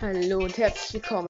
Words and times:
Hallo 0.00 0.38
und 0.38 0.56
herzlich 0.56 0.94
willkommen. 0.94 1.26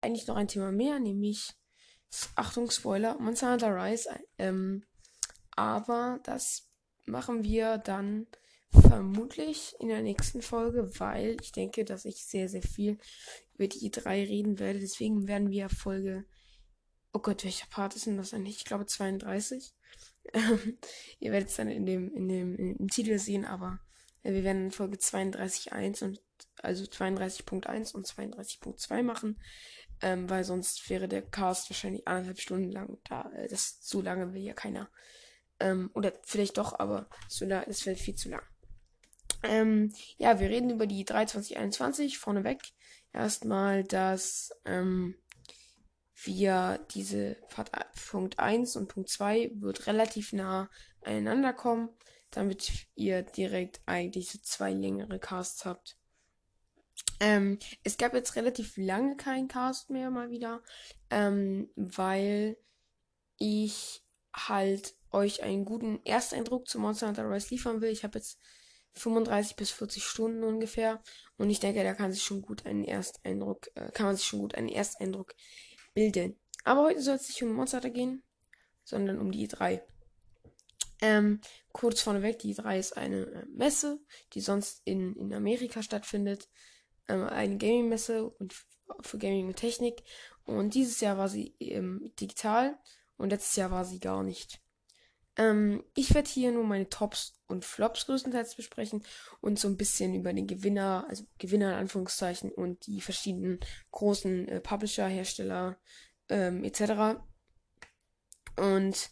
Eigentlich 0.00 0.26
noch 0.26 0.36
ein 0.36 0.48
Thema 0.48 0.72
mehr, 0.72 0.98
nämlich 1.00 1.52
Achtung 2.34 2.70
Spoiler, 2.70 3.18
Monster 3.18 3.52
Hunter 3.52 3.76
Rise. 3.76 4.08
Ähm, 4.38 4.86
aber 5.50 6.18
das 6.22 6.70
machen 7.04 7.44
wir 7.44 7.76
dann 7.76 8.28
vermutlich 8.70 9.74
in 9.80 9.88
der 9.88 10.00
nächsten 10.00 10.40
Folge, 10.40 10.98
weil 10.98 11.36
ich 11.42 11.52
denke, 11.52 11.84
dass 11.84 12.06
ich 12.06 12.24
sehr, 12.24 12.48
sehr 12.48 12.62
viel 12.62 12.98
über 13.52 13.66
die 13.68 13.90
drei 13.90 14.24
reden 14.24 14.58
werde. 14.58 14.80
Deswegen 14.80 15.28
werden 15.28 15.50
wir 15.50 15.68
Folge 15.68 16.24
Oh 17.16 17.18
Gott, 17.18 17.44
welcher 17.44 17.66
Part 17.68 17.96
ist 17.96 18.04
denn 18.04 18.18
das 18.18 18.34
eigentlich? 18.34 18.58
Ich 18.58 18.66
glaube 18.66 18.84
32. 18.84 19.72
Ihr 21.18 21.32
werdet 21.32 21.48
es 21.48 21.56
dann 21.56 21.70
in 21.70 21.86
dem, 21.86 22.14
in 22.14 22.28
dem, 22.28 22.76
im 22.76 22.88
Titel 22.88 23.18
sehen, 23.18 23.46
aber 23.46 23.80
äh, 24.22 24.34
wir 24.34 24.44
werden 24.44 24.70
Folge 24.70 24.98
32.1 24.98 26.04
und 26.04 26.20
also 26.60 26.84
32.1 26.84 27.94
und 27.94 28.06
32.2 28.06 29.02
machen, 29.02 29.40
ähm, 30.02 30.28
weil 30.28 30.44
sonst 30.44 30.90
wäre 30.90 31.08
der 31.08 31.22
Cast 31.22 31.70
wahrscheinlich 31.70 32.06
anderthalb 32.06 32.38
Stunden 32.38 32.70
lang. 32.70 32.98
Da, 33.04 33.32
äh, 33.32 33.48
das 33.48 33.80
zu 33.80 34.02
lange 34.02 34.34
will 34.34 34.42
ja 34.42 34.52
keiner. 34.52 34.90
Ähm, 35.58 35.90
oder 35.94 36.12
vielleicht 36.22 36.58
doch, 36.58 36.78
aber 36.78 37.08
so 37.30 37.46
lang, 37.46 37.64
das 37.66 37.86
wäre 37.86 37.96
viel 37.96 38.16
zu 38.16 38.28
lang. 38.28 38.42
Ähm, 39.42 39.94
ja, 40.18 40.38
wir 40.38 40.50
reden 40.50 40.68
über 40.68 40.86
die 40.86 41.06
2321 41.06 42.18
vorneweg. 42.18 42.60
Erstmal 43.14 43.84
das 43.84 44.50
ähm, 44.66 45.14
wir 46.22 46.84
diese 46.92 47.36
Part 47.50 47.70
Punkt 48.08 48.38
1 48.38 48.76
und 48.76 48.88
Punkt 48.88 49.10
2 49.10 49.52
wird 49.54 49.86
relativ 49.86 50.32
nah 50.32 50.70
aneinander 51.02 51.52
kommen, 51.52 51.90
damit 52.30 52.88
ihr 52.94 53.22
direkt 53.22 53.80
eigentlich 53.86 54.30
so 54.30 54.38
zwei 54.42 54.72
längere 54.72 55.18
Casts 55.18 55.64
habt. 55.64 55.96
Ähm, 57.20 57.58
es 57.82 57.98
gab 57.98 58.14
jetzt 58.14 58.36
relativ 58.36 58.76
lange 58.76 59.16
keinen 59.16 59.48
Cast 59.48 59.90
mehr 59.90 60.10
mal 60.10 60.30
wieder, 60.30 60.62
ähm, 61.10 61.70
weil 61.76 62.56
ich 63.38 64.02
halt 64.34 64.94
euch 65.10 65.42
einen 65.42 65.64
guten 65.64 66.04
Ersteindruck 66.04 66.68
zu 66.68 66.78
Monster 66.78 67.08
Hunter 67.08 67.30
Rise 67.30 67.48
liefern 67.50 67.80
will. 67.80 67.90
Ich 67.90 68.04
habe 68.04 68.18
jetzt 68.18 68.38
35 68.94 69.56
bis 69.56 69.70
40 69.70 70.04
Stunden 70.04 70.44
ungefähr 70.44 71.02
und 71.36 71.50
ich 71.50 71.60
denke, 71.60 71.84
da 71.84 71.94
kann 71.94 72.12
sich 72.12 72.22
schon 72.22 72.42
gut 72.42 72.66
einen 72.66 72.84
Ersteindruck, 72.84 73.68
äh, 73.74 73.90
kann 73.92 74.06
man 74.06 74.16
sich 74.16 74.26
schon 74.26 74.40
gut 74.40 74.54
einen 74.54 74.68
Ersteindruck 74.68 75.34
bilden. 75.96 76.36
Aber 76.62 76.82
heute 76.82 77.00
soll 77.00 77.16
es 77.16 77.28
nicht 77.28 77.42
um 77.42 77.52
Monster 77.54 77.80
gehen, 77.90 78.22
sondern 78.84 79.18
um 79.18 79.32
die 79.32 79.48
E3. 79.48 79.80
Ähm, 81.00 81.40
kurz 81.72 82.02
vorneweg, 82.02 82.38
die 82.38 82.54
E3 82.54 82.78
ist 82.78 82.96
eine 82.96 83.22
äh, 83.22 83.46
Messe, 83.46 83.98
die 84.34 84.40
sonst 84.40 84.82
in, 84.84 85.16
in 85.16 85.32
Amerika 85.32 85.82
stattfindet. 85.82 86.48
Ähm, 87.08 87.24
eine 87.24 87.56
Gaming-Messe 87.56 88.28
und 88.28 88.54
für 89.00 89.18
Gaming 89.18 89.48
und 89.48 89.56
Technik. 89.56 90.02
Und 90.44 90.74
dieses 90.74 91.00
Jahr 91.00 91.16
war 91.18 91.28
sie 91.28 91.54
ähm, 91.60 92.12
digital 92.20 92.78
und 93.16 93.30
letztes 93.30 93.56
Jahr 93.56 93.70
war 93.70 93.84
sie 93.84 93.98
gar 93.98 94.22
nicht. 94.22 94.60
Ähm, 95.36 95.84
ich 95.94 96.14
werde 96.14 96.28
hier 96.28 96.52
nur 96.52 96.64
meine 96.64 96.88
Tops 96.88 97.34
und 97.46 97.64
Flops 97.64 98.06
größtenteils 98.06 98.54
besprechen 98.54 99.04
und 99.40 99.58
so 99.58 99.68
ein 99.68 99.76
bisschen 99.76 100.14
über 100.14 100.32
den 100.32 100.46
Gewinner, 100.46 101.06
also 101.08 101.24
Gewinner 101.38 101.72
in 101.72 101.78
Anführungszeichen 101.80 102.50
und 102.50 102.86
die 102.86 103.00
verschiedenen 103.00 103.60
großen 103.90 104.48
äh, 104.48 104.60
Publisher, 104.60 105.06
Hersteller 105.06 105.78
ähm, 106.28 106.64
etc. 106.64 107.20
Und 108.56 109.10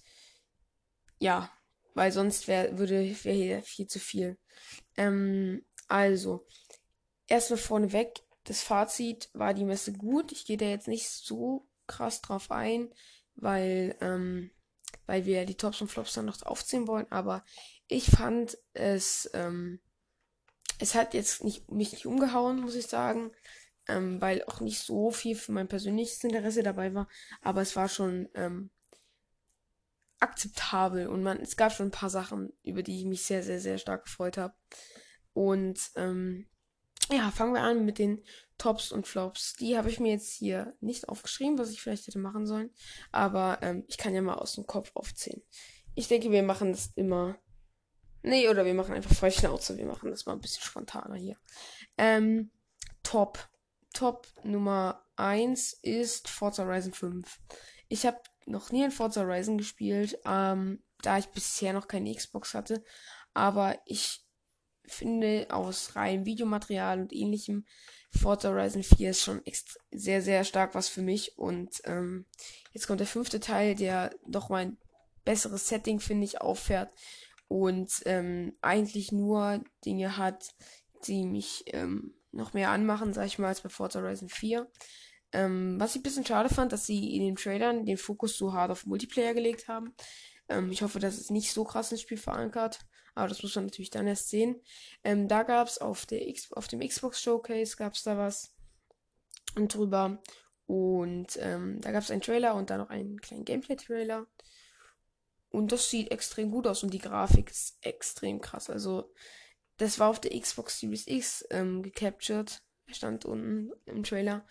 ja, 1.19 1.51
weil 1.95 2.11
sonst 2.11 2.49
wär, 2.49 2.79
würde 2.79 3.17
wäre 3.25 3.37
hier 3.37 3.63
viel 3.63 3.87
zu 3.87 3.99
viel. 3.99 4.39
Ähm, 4.97 5.65
also, 5.89 6.47
erstmal 7.27 7.59
vorneweg, 7.59 8.21
das 8.45 8.63
Fazit 8.63 9.31
war 9.33 9.55
die 9.55 9.65
Messe 9.65 9.93
gut. 9.93 10.33
Ich 10.33 10.47
gehe 10.47 10.57
da 10.57 10.67
jetzt 10.67 10.89
nicht 10.89 11.09
so 11.09 11.69
krass 11.87 12.21
drauf 12.21 12.51
ein, 12.51 12.93
weil 13.37 13.97
ähm, 14.01 14.51
weil 15.07 15.25
wir 15.25 15.45
die 15.47 15.57
Tops 15.57 15.81
und 15.81 15.89
Flops 15.89 16.15
dann 16.15 16.27
noch 16.27 16.41
aufzählen 16.43 16.89
wollen, 16.89 17.11
aber 17.11 17.45
ich 17.89 18.11
fand 18.11 18.59
es, 18.73 19.31
ähm, 19.35 19.81
es 20.79 20.95
hat 20.95 21.15
jetzt 21.15 21.45
nicht, 21.45 21.71
mich 21.71 21.93
nicht 21.93 22.07
umgehauen, 22.07 22.61
muss 22.61 22.75
ich 22.75 22.87
sagen, 22.87 23.31
ähm, 23.89 24.21
weil 24.21 24.43
auch 24.45 24.61
nicht 24.61 24.81
so 24.81 25.11
viel 25.11 25.37
für 25.37 25.53
mein 25.53 25.69
persönliches 25.69 26.25
Interesse 26.25 26.63
dabei 26.63 26.95
war, 26.95 27.09
aber 27.43 27.63
es 27.63 27.77
war 27.77 27.89
schon 27.89 28.29
ähm, 28.35 28.71
akzeptabel. 30.25 31.07
Und 31.07 31.23
man, 31.23 31.39
es 31.41 31.57
gab 31.57 31.73
schon 31.73 31.89
ein 31.89 31.93
paar 31.93 32.11
Sachen, 32.11 32.53
über 32.63 32.83
die 32.83 32.99
ich 32.99 33.05
mich 33.05 33.25
sehr, 33.25 33.43
sehr, 33.43 33.61
sehr 33.61 33.79
stark 33.79 34.05
gefreut 34.05 34.39
habe. 34.39 34.55
Und 35.33 35.79
ähm, 35.97 36.47
ja, 37.11 37.31
fangen 37.31 37.55
wir 37.55 37.63
an 37.63 37.85
mit 37.85 37.99
den 37.99 38.25
Tops 38.59 38.93
und 38.93 39.07
Flops. 39.07 39.55
Die 39.55 39.77
habe 39.77 39.91
ich 39.91 40.01
mir 40.01 40.13
jetzt 40.13 40.33
hier 40.33 40.75
nicht 40.81 41.09
aufgeschrieben, 41.09 41.59
was 41.59 41.71
ich 41.71 41.83
vielleicht 41.83 42.07
hätte 42.07 42.19
machen 42.19 42.47
sollen. 42.47 42.71
Aber 43.13 43.59
ähm, 43.63 43.85
ich 43.89 43.99
kann 43.99 44.15
ja 44.15 44.23
mal 44.23 44.35
aus 44.35 44.55
dem 44.55 44.67
Kopf 44.67 44.91
aufzählen. 44.95 45.43
Ich 45.95 46.09
denke, 46.09 46.31
wir 46.31 46.43
machen 46.43 46.73
das 46.73 46.91
immer. 46.95 47.39
Nee, 48.23 48.49
oder 48.49 48.65
wir 48.65 48.75
machen 48.75 48.95
einfach 48.95 49.15
Freischnauze. 49.15 49.77
Wir 49.77 49.87
machen 49.87 50.11
das 50.11 50.25
mal 50.25 50.33
ein 50.33 50.41
bisschen 50.41 50.63
spontaner 50.63 51.17
hier. 51.17 51.37
Ähm, 51.99 52.51
Top. 53.03 53.49
Top 53.93 54.27
Nummer 54.43 55.05
1 55.17 55.75
ist 55.83 56.29
Forza 56.29 56.65
Horizon 56.65 56.93
5. 56.93 57.41
Ich 57.89 58.07
habe 58.07 58.19
noch 58.47 58.73
nie 58.73 58.83
in 58.83 58.91
Forza 58.91 59.21
Horizon 59.21 59.59
gespielt, 59.59 60.19
ähm, 60.25 60.83
da 61.03 61.19
ich 61.19 61.29
bisher 61.29 61.73
noch 61.73 61.87
keine 61.87 62.13
Xbox 62.13 62.55
hatte. 62.55 62.83
Aber 63.35 63.79
ich 63.85 64.24
finde 64.87 65.47
aus 65.51 65.97
reinem 65.97 66.27
Videomaterial 66.27 67.01
und 67.01 67.13
ähnlichem 67.13 67.65
Forza 68.11 68.51
Horizon 68.51 68.83
4 68.83 69.11
ist 69.11 69.23
schon 69.23 69.43
sehr, 69.91 70.23
sehr 70.23 70.45
stark 70.45 70.75
was 70.75 70.89
für 70.89 71.03
mich. 71.03 71.37
Und 71.39 71.81
ähm, 71.85 72.27
jetzt 72.73 72.87
kommt 72.87 73.01
der 73.01 73.07
fünfte 73.07 73.41
Teil, 73.41 73.75
der 73.75 74.15
doch 74.27 74.49
mal 74.49 74.67
ein 74.67 74.79
besseres 75.25 75.69
Setting, 75.69 76.01
finde 76.01 76.25
ich, 76.25 76.41
auffährt. 76.41 76.93
Und 77.49 78.03
ähm, 78.07 78.57
eigentlich 78.63 79.13
nur 79.13 79.63
Dinge 79.85 80.17
hat, 80.17 80.55
die 81.07 81.27
mich 81.27 81.65
ähm, 81.69 82.15
noch 82.33 82.53
mehr 82.53 82.71
anmachen, 82.71 83.13
sag 83.13 83.27
ich 83.27 83.39
mal, 83.39 83.49
als 83.49 83.61
bei 83.61 83.69
Forza 83.69 84.01
Horizon 84.01 84.29
4. 84.29 84.71
Ähm, 85.33 85.81
was 85.81 85.91
ich 85.91 86.01
ein 86.01 86.05
bisschen 86.05 86.27
schade 86.27 86.49
fand, 86.49 86.73
dass 86.73 86.87
sie 86.87 87.17
in 87.17 87.23
den 87.23 87.37
Trailern 87.37 87.85
den 87.85 87.99
Fokus 87.99 88.37
so 88.37 88.53
hart 88.53 88.71
auf 88.71 88.87
Multiplayer 88.87 89.35
gelegt 89.35 89.69
haben. 89.69 89.95
Ähm, 90.49 90.71
ich 90.71 90.83
hoffe, 90.83 91.01
dass 91.01 91.19
es 91.19 91.31
nicht 91.31 91.53
so 91.53 91.65
krass 91.65 91.91
ins 91.91 92.03
Spiel 92.03 92.19
verankert. 92.19 92.81
Aber 93.15 93.29
das 93.29 93.43
muss 93.43 93.55
man 93.55 93.67
natürlich 93.67 93.91
dann 93.91 94.07
erst 94.07 94.29
sehen. 94.29 94.61
Ähm, 95.05 95.29
da 95.29 95.43
gab 95.43 95.69
es 95.69 95.79
auf, 95.79 96.07
auf 96.53 96.69
dem 96.69 96.81
Xbox 96.81 97.23
Showcase 97.23 97.77
gab 97.77 97.95
es 97.95 98.03
da 98.03 98.19
was 98.19 98.55
drüber. 99.55 100.21
Und 100.67 101.37
ähm, 101.41 101.81
da 101.81 101.93
gab 101.93 102.03
es 102.03 102.11
einen 102.11 102.23
Trailer 102.23 102.55
und 102.55 102.71
dann 102.71 102.81
noch 102.81 102.91
einen 102.91 103.21
kleinen 103.21 103.45
Gameplay-Trailer. 103.45 104.27
Und 105.51 105.71
das 105.71 105.89
sieht 105.89 106.11
extrem 106.11 106.51
gut 106.51 106.67
aus 106.67 106.83
und 106.83 106.93
die 106.93 106.99
Grafik 106.99 107.51
ist 107.51 107.79
extrem 107.83 108.41
krass. 108.41 108.71
Also, 108.71 109.13
das 109.77 109.99
war 109.99 110.09
auf 110.09 110.21
der 110.21 110.39
Xbox 110.39 110.81
Series 110.81 111.07
X 111.07 111.45
ähm, 111.51 111.83
gecaptured. 111.83 112.61
Stand 112.89 113.25
unten 113.25 113.71
im 113.87 114.03
Trailer. 114.03 114.47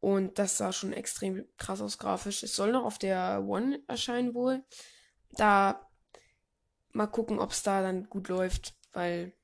Und 0.00 0.38
das 0.38 0.56
sah 0.56 0.72
schon 0.72 0.92
extrem 0.92 1.46
krass 1.56 1.80
aus 1.80 1.98
grafisch. 1.98 2.42
Es 2.42 2.56
soll 2.56 2.72
noch 2.72 2.84
auf 2.84 2.98
der 2.98 3.44
One 3.46 3.82
erscheinen 3.86 4.34
wohl. 4.34 4.64
Da 5.32 5.86
Mal 6.96 7.08
gucken, 7.08 7.38
ob 7.38 7.50
es 7.50 7.62
da 7.62 7.82
dann 7.82 8.08
gut 8.08 8.28
läuft, 8.28 8.74
weil, 8.94 9.34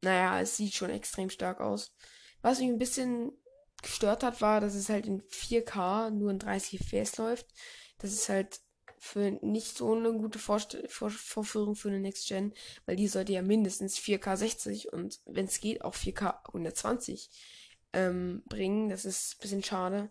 naja, 0.00 0.40
es 0.40 0.56
sieht 0.56 0.72
schon 0.72 0.88
extrem 0.88 1.28
stark 1.28 1.60
aus. 1.60 1.94
Was 2.40 2.58
mich 2.58 2.70
ein 2.70 2.78
bisschen 2.78 3.32
gestört 3.82 4.22
hat, 4.22 4.40
war, 4.40 4.62
dass 4.62 4.74
es 4.74 4.88
halt 4.88 5.06
in 5.06 5.20
4K 5.24 6.08
nur 6.08 6.30
in 6.30 6.38
30 6.38 6.80
FPS 6.80 7.18
läuft. 7.18 7.46
Das 7.98 8.14
ist 8.14 8.30
halt 8.30 8.60
für 8.98 9.30
nicht 9.42 9.76
so 9.76 9.94
eine 9.94 10.10
gute 10.14 10.38
Vorst 10.38 10.78
Vor 10.88 11.10
Vorführung 11.10 11.74
für 11.74 11.88
eine 11.88 12.00
Next 12.00 12.26
Gen, 12.28 12.54
weil 12.86 12.96
die 12.96 13.08
sollte 13.08 13.34
ja 13.34 13.42
mindestens 13.42 13.98
4K 13.98 14.36
60 14.38 14.90
und 14.90 15.20
wenn 15.26 15.44
es 15.44 15.60
geht 15.60 15.84
auch 15.84 15.94
4K 15.94 16.46
120 16.46 17.28
ähm, 17.92 18.42
bringen. 18.46 18.88
Das 18.88 19.04
ist 19.04 19.34
ein 19.34 19.40
bisschen 19.42 19.62
schade, 19.62 20.10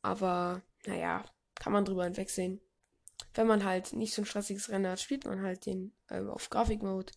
aber 0.00 0.62
naja, 0.86 1.24
kann 1.56 1.72
man 1.72 1.84
drüber 1.84 2.04
hinwegsehen 2.04 2.60
wenn 3.34 3.46
man 3.46 3.64
halt 3.64 3.92
nicht 3.92 4.14
so 4.14 4.22
ein 4.22 4.26
stressiges 4.26 4.70
Rennen 4.70 4.90
hat, 4.90 5.00
spielt 5.00 5.24
man 5.24 5.42
halt 5.42 5.66
den 5.66 5.92
äh, 6.08 6.20
auf 6.20 6.50
Grafik-Mode 6.50 7.12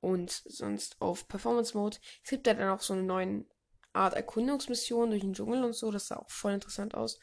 und 0.00 0.30
sonst 0.30 1.00
auf 1.00 1.28
Performance-Mode. 1.28 1.98
Es 2.22 2.30
gibt 2.30 2.46
ja 2.46 2.54
dann 2.54 2.70
auch 2.70 2.80
so 2.80 2.94
eine 2.94 3.02
neue 3.02 3.44
Art 3.92 4.14
Erkundungsmission 4.14 5.10
durch 5.10 5.22
den 5.22 5.34
Dschungel 5.34 5.64
und 5.64 5.74
so. 5.74 5.90
Das 5.90 6.08
sah 6.08 6.16
auch 6.16 6.30
voll 6.30 6.52
interessant 6.52 6.94
aus. 6.94 7.18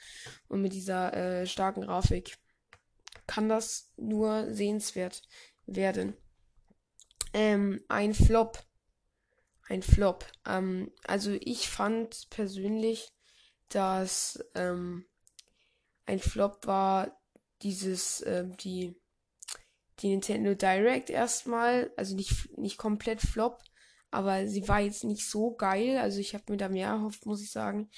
Und 0.47 0.61
mit 0.61 0.73
dieser 0.73 1.13
äh, 1.13 1.47
starken 1.47 1.81
Grafik 1.81 2.37
kann 3.27 3.49
das 3.49 3.91
nur 3.97 4.53
sehenswert 4.53 5.21
werden. 5.65 6.15
Ähm, 7.33 7.83
ein 7.87 8.13
Flop. 8.13 8.63
Ein 9.67 9.81
Flop. 9.81 10.25
Ähm, 10.45 10.91
also 11.05 11.31
ich 11.39 11.69
fand 11.69 12.29
persönlich, 12.29 13.13
dass 13.69 14.43
ähm, 14.53 15.05
ein 16.05 16.19
Flop 16.19 16.67
war, 16.67 17.17
dieses, 17.65 18.21
äh, 18.21 18.45
die, 18.59 18.95
die 19.99 20.09
Nintendo 20.09 20.53
Direct 20.53 21.09
erstmal, 21.09 21.91
also 21.97 22.15
nicht, 22.15 22.55
nicht 22.57 22.77
komplett 22.77 23.21
flop, 23.21 23.63
aber 24.11 24.47
sie 24.47 24.67
war 24.67 24.79
jetzt 24.79 25.03
nicht 25.03 25.27
so 25.27 25.55
geil. 25.55 25.97
Also 25.97 26.19
ich 26.19 26.35
habe 26.35 26.43
mir 26.49 26.57
da 26.57 26.69
mehr 26.69 26.89
erhofft, 26.89 27.25
muss 27.25 27.41
ich 27.41 27.51
sagen. 27.51 27.89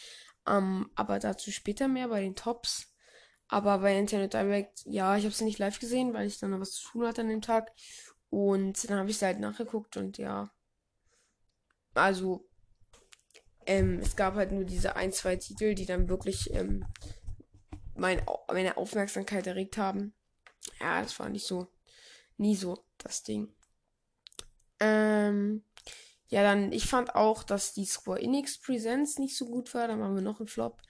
Ähm, 0.48 0.90
aber 0.96 1.20
dazu 1.20 1.52
später 1.52 1.88
mehr 1.88 2.08
bei 2.08 2.22
den 2.22 2.36
Tops. 2.36 2.94
Aber 3.50 3.80
bei 3.80 3.94
Nintendo 3.94 4.28
Direct, 4.28 4.84
ja, 4.86 5.18
ich 5.18 5.26
habe 5.26 5.36
sie 5.36 5.44
nicht 5.44 5.60
live 5.60 5.80
gesehen, 5.80 6.14
weil 6.14 6.28
ich 6.28 6.40
dann 6.40 6.52
noch 6.52 6.60
was 6.60 6.72
zu 6.72 6.88
tun 6.90 7.06
hatte 7.06 7.22
an 7.22 7.30
dem 7.30 7.42
Tag. 7.42 7.72
Und 8.30 8.90
dann 8.90 9.00
habe 9.00 9.10
ich 9.10 9.18
sie 9.18 9.26
halt 9.26 9.40
nachgeguckt 9.40 9.98
und 9.98 10.18
ja. 10.18 10.50
Also, 11.94 12.48
ähm, 13.66 14.00
es 14.00 14.16
gab 14.16 14.36
halt 14.36 14.52
nur 14.52 14.64
diese 14.64 14.96
ein, 14.96 15.12
zwei 15.12 15.36
Titel, 15.36 15.76
die 15.76 15.86
dann 15.86 16.10
wirklich 16.10 16.54
ähm, 16.54 16.86
mein, 17.98 18.22
meine 18.48 18.78
Aufmerksamkeit 18.78 19.48
erregt 19.48 19.78
haben. 19.78 20.14
Ja, 20.80 21.02
das 21.02 21.20
war 21.20 21.30
nicht 21.30 21.46
so, 21.46 21.68
nie 22.38 22.56
so 22.56 22.84
das 22.98 23.24
Ding. 23.24 23.54
Ähm, 24.80 25.64
ja, 26.30 26.44
dann, 26.44 26.72
ich 26.72 26.88
fand 26.88 27.16
auch, 27.16 27.44
dass 27.44 27.74
die 27.74 27.86
Square 27.86 28.22
Enix 28.22 28.58
Presents 28.58 29.18
nicht 29.18 29.38
so 29.38 29.46
gut 29.46 29.74
war. 29.74 29.88
Dann 29.88 30.00
machen 30.00 30.16
wir 30.16 30.22
noch 30.22 30.40
einen 30.40 30.48
Flop. 30.48 30.82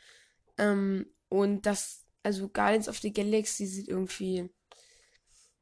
Ähm, 0.58 1.08
und 1.30 1.66
das, 1.66 2.06
also 2.24 2.50
Guardians 2.50 2.90
of 2.90 3.00
the 3.00 3.14
Galaxy 3.14 3.66
sieht 3.66 3.88
irgendwie, 3.88 4.50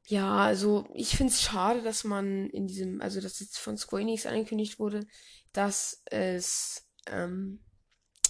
ja, 0.08 0.38
also 0.38 0.88
ich 0.94 1.18
finde 1.18 1.34
es 1.34 1.42
schade, 1.42 1.82
dass 1.82 2.04
man 2.04 2.50
in 2.50 2.68
diesem, 2.68 3.02
also 3.02 3.20
dass 3.20 3.40
jetzt 3.40 3.58
von 3.58 3.78
Square 3.78 4.04
Enix 4.04 4.26
angekündigt 4.26 4.80
wurde, 4.80 5.06
dass 5.52 6.02
es, 6.06 6.88
ähm, 7.08 7.60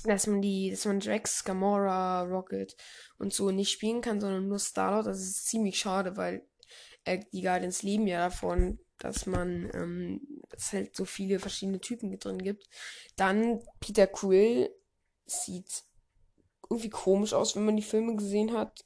dass 0.05 0.27
man 0.27 0.41
die, 0.41 0.71
dass 0.71 0.85
man 0.85 0.99
Drax, 0.99 1.43
Gamora, 1.43 2.23
Rocket 2.23 2.75
und 3.17 3.33
so 3.33 3.51
nicht 3.51 3.71
spielen 3.71 4.01
kann, 4.01 4.19
sondern 4.19 4.47
nur 4.47 4.59
Starlord. 4.59 5.07
Das 5.07 5.19
ist 5.19 5.47
ziemlich 5.47 5.77
schade, 5.77 6.17
weil 6.17 6.47
äh, 7.03 7.19
die 7.31 7.41
Guardians 7.41 7.83
leben 7.83 8.07
ja 8.07 8.19
davon, 8.19 8.79
dass 8.99 9.25
man, 9.25 9.69
ähm, 9.73 10.21
dass 10.49 10.67
es 10.67 10.73
halt 10.73 10.95
so 10.95 11.05
viele 11.05 11.39
verschiedene 11.39 11.79
Typen 11.79 12.17
drin 12.17 12.39
gibt. 12.39 12.67
Dann 13.15 13.61
Peter 13.79 14.07
Quill 14.07 14.69
sieht 15.25 15.83
irgendwie 16.69 16.89
komisch 16.89 17.33
aus, 17.33 17.55
wenn 17.55 17.65
man 17.65 17.75
die 17.75 17.83
Filme 17.83 18.15
gesehen 18.15 18.53
hat. 18.53 18.85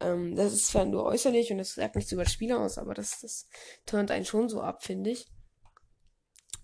Ähm, 0.00 0.36
das 0.36 0.52
ist 0.52 0.68
zwar 0.68 0.84
nur 0.84 1.04
äußerlich 1.04 1.50
und 1.50 1.58
das 1.58 1.74
sagt 1.74 1.96
nichts 1.96 2.12
über 2.12 2.24
das 2.24 2.32
Spiel 2.32 2.52
aus, 2.52 2.78
aber 2.78 2.94
das, 2.94 3.20
das 3.20 3.48
turnt 3.84 4.10
einen 4.10 4.24
schon 4.24 4.48
so 4.48 4.60
ab, 4.60 4.84
finde 4.84 5.10
ich. 5.10 5.26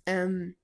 Ähm, 0.07 0.57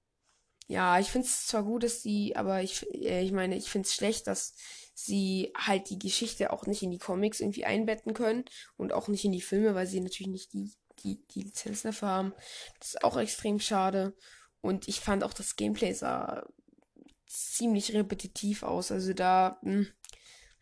ja, 0.71 1.01
ich 1.01 1.11
finde 1.11 1.27
es 1.27 1.49
zwar 1.49 1.65
gut, 1.65 1.83
dass 1.83 2.01
sie, 2.01 2.37
aber 2.37 2.63
ich, 2.63 2.87
äh, 2.95 3.25
ich 3.25 3.33
meine, 3.33 3.57
ich 3.57 3.69
finde 3.69 3.87
es 3.87 3.95
schlecht, 3.95 4.29
dass 4.29 4.55
sie 4.95 5.53
halt 5.57 5.91
die 5.91 5.99
Geschichte 5.99 6.53
auch 6.53 6.65
nicht 6.65 6.85
in 6.85 6.93
die 6.93 6.99
Comics 6.99 7.41
irgendwie 7.41 7.65
einbetten 7.65 8.15
können 8.15 8.45
und 8.77 8.93
auch 8.93 9.09
nicht 9.09 9.25
in 9.25 9.33
die 9.33 9.41
Filme, 9.41 9.75
weil 9.75 9.89
sie 9.89 9.99
natürlich 10.01 10.31
nicht 10.31 10.53
die, 10.53 10.73
die, 11.01 11.27
die 11.35 11.43
Lizenz 11.43 11.83
dafür 11.83 12.09
haben. 12.09 12.35
Das 12.79 12.91
ist 12.91 13.03
auch 13.03 13.17
extrem 13.17 13.59
schade. 13.59 14.15
Und 14.61 14.87
ich 14.87 15.01
fand 15.01 15.25
auch 15.25 15.33
das 15.33 15.57
Gameplay 15.57 15.93
sah 15.93 16.47
ziemlich 17.27 17.93
repetitiv 17.93 18.63
aus. 18.63 18.93
Also 18.93 19.13
da, 19.13 19.59
mh, 19.63 19.73
hm, 19.73 19.87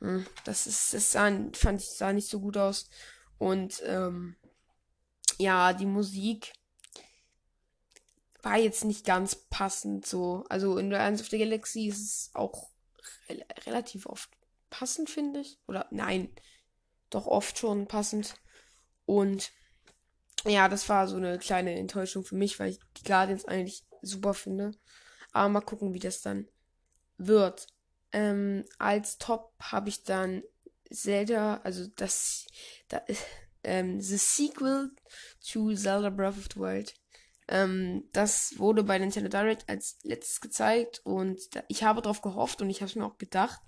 mh, 0.01 0.09
hm, 0.09 0.27
das 0.45 0.67
ist, 0.67 0.95
das 0.95 1.13
sah, 1.13 1.31
fand 1.53 1.83
ich, 1.83 1.91
sah 1.91 2.15
nicht 2.15 2.31
so 2.31 2.41
gut 2.41 2.57
aus. 2.57 2.89
Und 3.37 3.83
ähm, 3.85 4.37
ja, 5.39 5.75
die 5.75 5.85
Musik 5.85 6.55
war 8.43 8.57
jetzt 8.57 8.85
nicht 8.85 9.05
ganz 9.05 9.35
passend 9.35 10.07
so. 10.07 10.45
Also 10.49 10.79
in 10.79 10.91
Guardians 10.91 11.21
of 11.21 11.29
the 11.29 11.39
Galaxy 11.39 11.87
ist 11.87 12.01
es 12.01 12.31
auch 12.35 12.71
re 13.29 13.45
relativ 13.67 14.07
oft 14.07 14.31
passend, 14.71 15.11
finde 15.11 15.41
ich. 15.41 15.59
Oder 15.67 15.87
nein, 15.91 16.31
doch 17.11 17.27
oft 17.27 17.59
schon 17.59 17.87
passend. 17.87 18.35
Und 19.07 19.53
ja, 20.45 20.69
das 20.69 20.89
war 20.89 21.09
so 21.09 21.17
eine 21.17 21.39
kleine 21.39 21.75
Enttäuschung 21.75 22.25
für 22.25 22.37
mich, 22.37 22.59
weil 22.61 22.71
ich 22.71 22.81
die 22.97 23.05
Guardians 23.05 23.45
eigentlich 23.45 23.85
super 24.03 24.35
finde. 24.35 24.73
Aber 25.33 25.49
mal 25.49 25.61
gucken, 25.61 25.95
wie 25.95 25.99
das 25.99 26.23
dann 26.23 26.49
wird. 27.17 27.67
Ähm, 28.13 28.65
als 28.79 29.19
Top 29.19 29.53
habe 29.61 29.89
ich 29.89 30.05
dann 30.05 30.43
Zelda, 30.91 31.61
also 31.65 31.87
das, 31.97 32.47
das 32.89 33.03
ähm, 33.65 34.01
The 34.01 34.17
Sequel 34.17 34.91
to 35.51 35.75
Zelda 35.75 36.11
Breath 36.11 36.39
of 36.39 36.49
the 36.55 36.61
Wild. 36.61 36.95
Ähm, 37.49 38.05
das 38.13 38.59
wurde 38.59 38.85
bei 38.85 38.99
Nintendo 38.99 39.29
Direct 39.29 39.69
als 39.69 39.99
letztes 40.03 40.41
gezeigt 40.41 41.01
und 41.05 41.55
da, 41.55 41.63
ich 41.69 41.83
habe 41.83 42.03
darauf 42.03 42.21
gehofft 42.21 42.61
und 42.61 42.71
ich 42.71 42.81
habe 42.81 42.91
es 42.91 42.95
mir 42.95 43.07
auch 43.07 43.19
gedacht. 43.19 43.61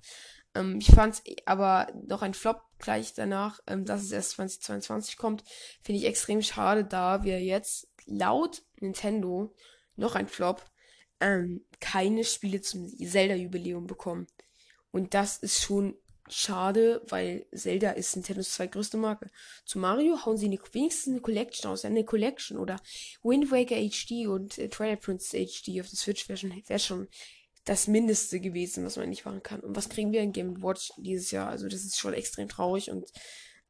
Ähm, 0.55 0.79
ich 0.81 0.91
fand 0.91 1.15
es 1.15 1.23
aber 1.47 1.89
noch 2.07 2.23
ein 2.23 2.35
Flop 2.35 2.63
gleich 2.79 3.15
danach, 3.15 3.61
ähm, 3.67 3.85
dass 3.85 4.03
es 4.03 4.13
erst 4.13 4.33
2022 4.33 5.17
kommt. 5.17 5.45
Finde 5.83 6.01
ich 6.01 6.07
extrem 6.07 6.43
schade, 6.43 6.85
da 6.85 7.23
wir 7.25 7.41
jetzt 7.41 7.89
laut 8.07 8.63
Nintendo 8.81 9.55
noch 9.97 10.15
ein 10.15 10.29
Flop 10.29 10.65
ähm, 11.21 11.65
keine 11.81 12.25
Spiele 12.25 12.61
zum 12.61 12.89
Zelda-Jubiläum 12.89 13.87
bekommen. 13.87 14.27
Und 14.91 15.15
das 15.15 15.37
ist 15.39 15.63
schon 15.63 15.97
schade, 16.31 17.03
weil 17.09 17.47
Zelda 17.53 17.91
ist 17.91 18.17
Nintendos 18.17 18.55
zweitgrößte 18.55 18.97
Marke. 18.97 19.31
Zu 19.65 19.79
Mario 19.79 20.25
hauen 20.25 20.37
sie 20.37 20.47
eine, 20.47 20.59
wenigstens 20.73 21.13
eine 21.13 21.21
Collection 21.21 21.71
aus, 21.71 21.85
eine 21.85 22.05
Collection 22.05 22.59
oder 22.59 22.77
Wind 23.23 23.51
Waker 23.51 23.77
HD 23.77 24.29
und 24.29 24.59
äh, 24.59 24.69
Twilight 24.69 25.01
Princess 25.01 25.31
HD 25.31 25.81
auf 25.81 25.89
der 25.89 25.99
Switch 25.99 26.29
wäre 26.29 26.37
schon, 26.37 26.63
wär 26.67 26.79
schon 26.79 27.09
das 27.65 27.89
Mindeste 27.89 28.41
gewesen, 28.41 28.85
was 28.85 28.97
man 28.97 29.09
nicht 29.11 29.25
machen 29.25 29.43
kann. 29.43 29.61
Und 29.61 29.77
was 29.77 29.89
kriegen 29.89 30.13
wir 30.13 30.23
in 30.23 30.33
Game 30.33 30.63
Watch 30.63 30.93
dieses 30.99 31.31
Jahr? 31.31 31.49
Also 31.49 31.69
das 31.69 31.85
ist 31.85 31.99
schon 31.99 32.15
extrem 32.15 32.49
traurig 32.49 32.91
und 32.91 33.11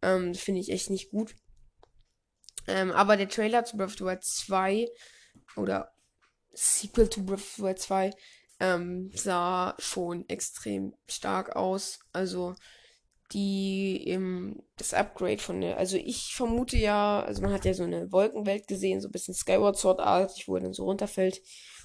ähm, 0.03 0.35
finde 0.35 0.61
ich 0.61 0.71
echt 0.71 0.91
nicht 0.91 1.11
gut. 1.11 1.35
Ähm, 2.67 2.93
aber 2.93 3.17
der 3.17 3.29
Trailer 3.29 3.65
zu 3.65 3.77
Breath 3.77 3.89
of 3.89 3.99
the 3.99 4.05
Wild 4.05 4.25
2 4.25 4.89
oder 5.57 5.93
Sequel 6.53 7.09
to 7.09 7.23
Breath 7.23 7.41
of 7.41 7.55
the 7.57 7.63
Wild 7.63 7.79
2 7.79 8.11
ähm, 8.61 9.11
sah 9.15 9.75
schon 9.79 10.29
extrem 10.29 10.95
stark 11.09 11.57
aus. 11.57 12.01
Also 12.13 12.55
die 13.33 14.03
im 14.05 14.63
das 14.77 14.93
Upgrade 14.93 15.39
von 15.39 15.61
der, 15.61 15.79
also 15.79 15.97
ich 15.97 16.35
vermute 16.35 16.77
ja, 16.77 17.21
also 17.21 17.43
man 17.43 17.53
hat 17.53 17.65
ja 17.65 17.75
so 17.75 17.85
eine 17.85 18.11
Wolkenwelt 18.13 18.67
gesehen, 18.67 19.01
so 19.01 19.09
ein 19.09 19.13
bisschen 19.13 19.35
Skyward 19.35 19.77
Sword 19.77 20.01
artig, 20.01 20.49
wo 20.49 20.57
er 20.57 20.63
dann 20.63 20.73
so 20.73 20.85
runterfällt. 20.85 21.41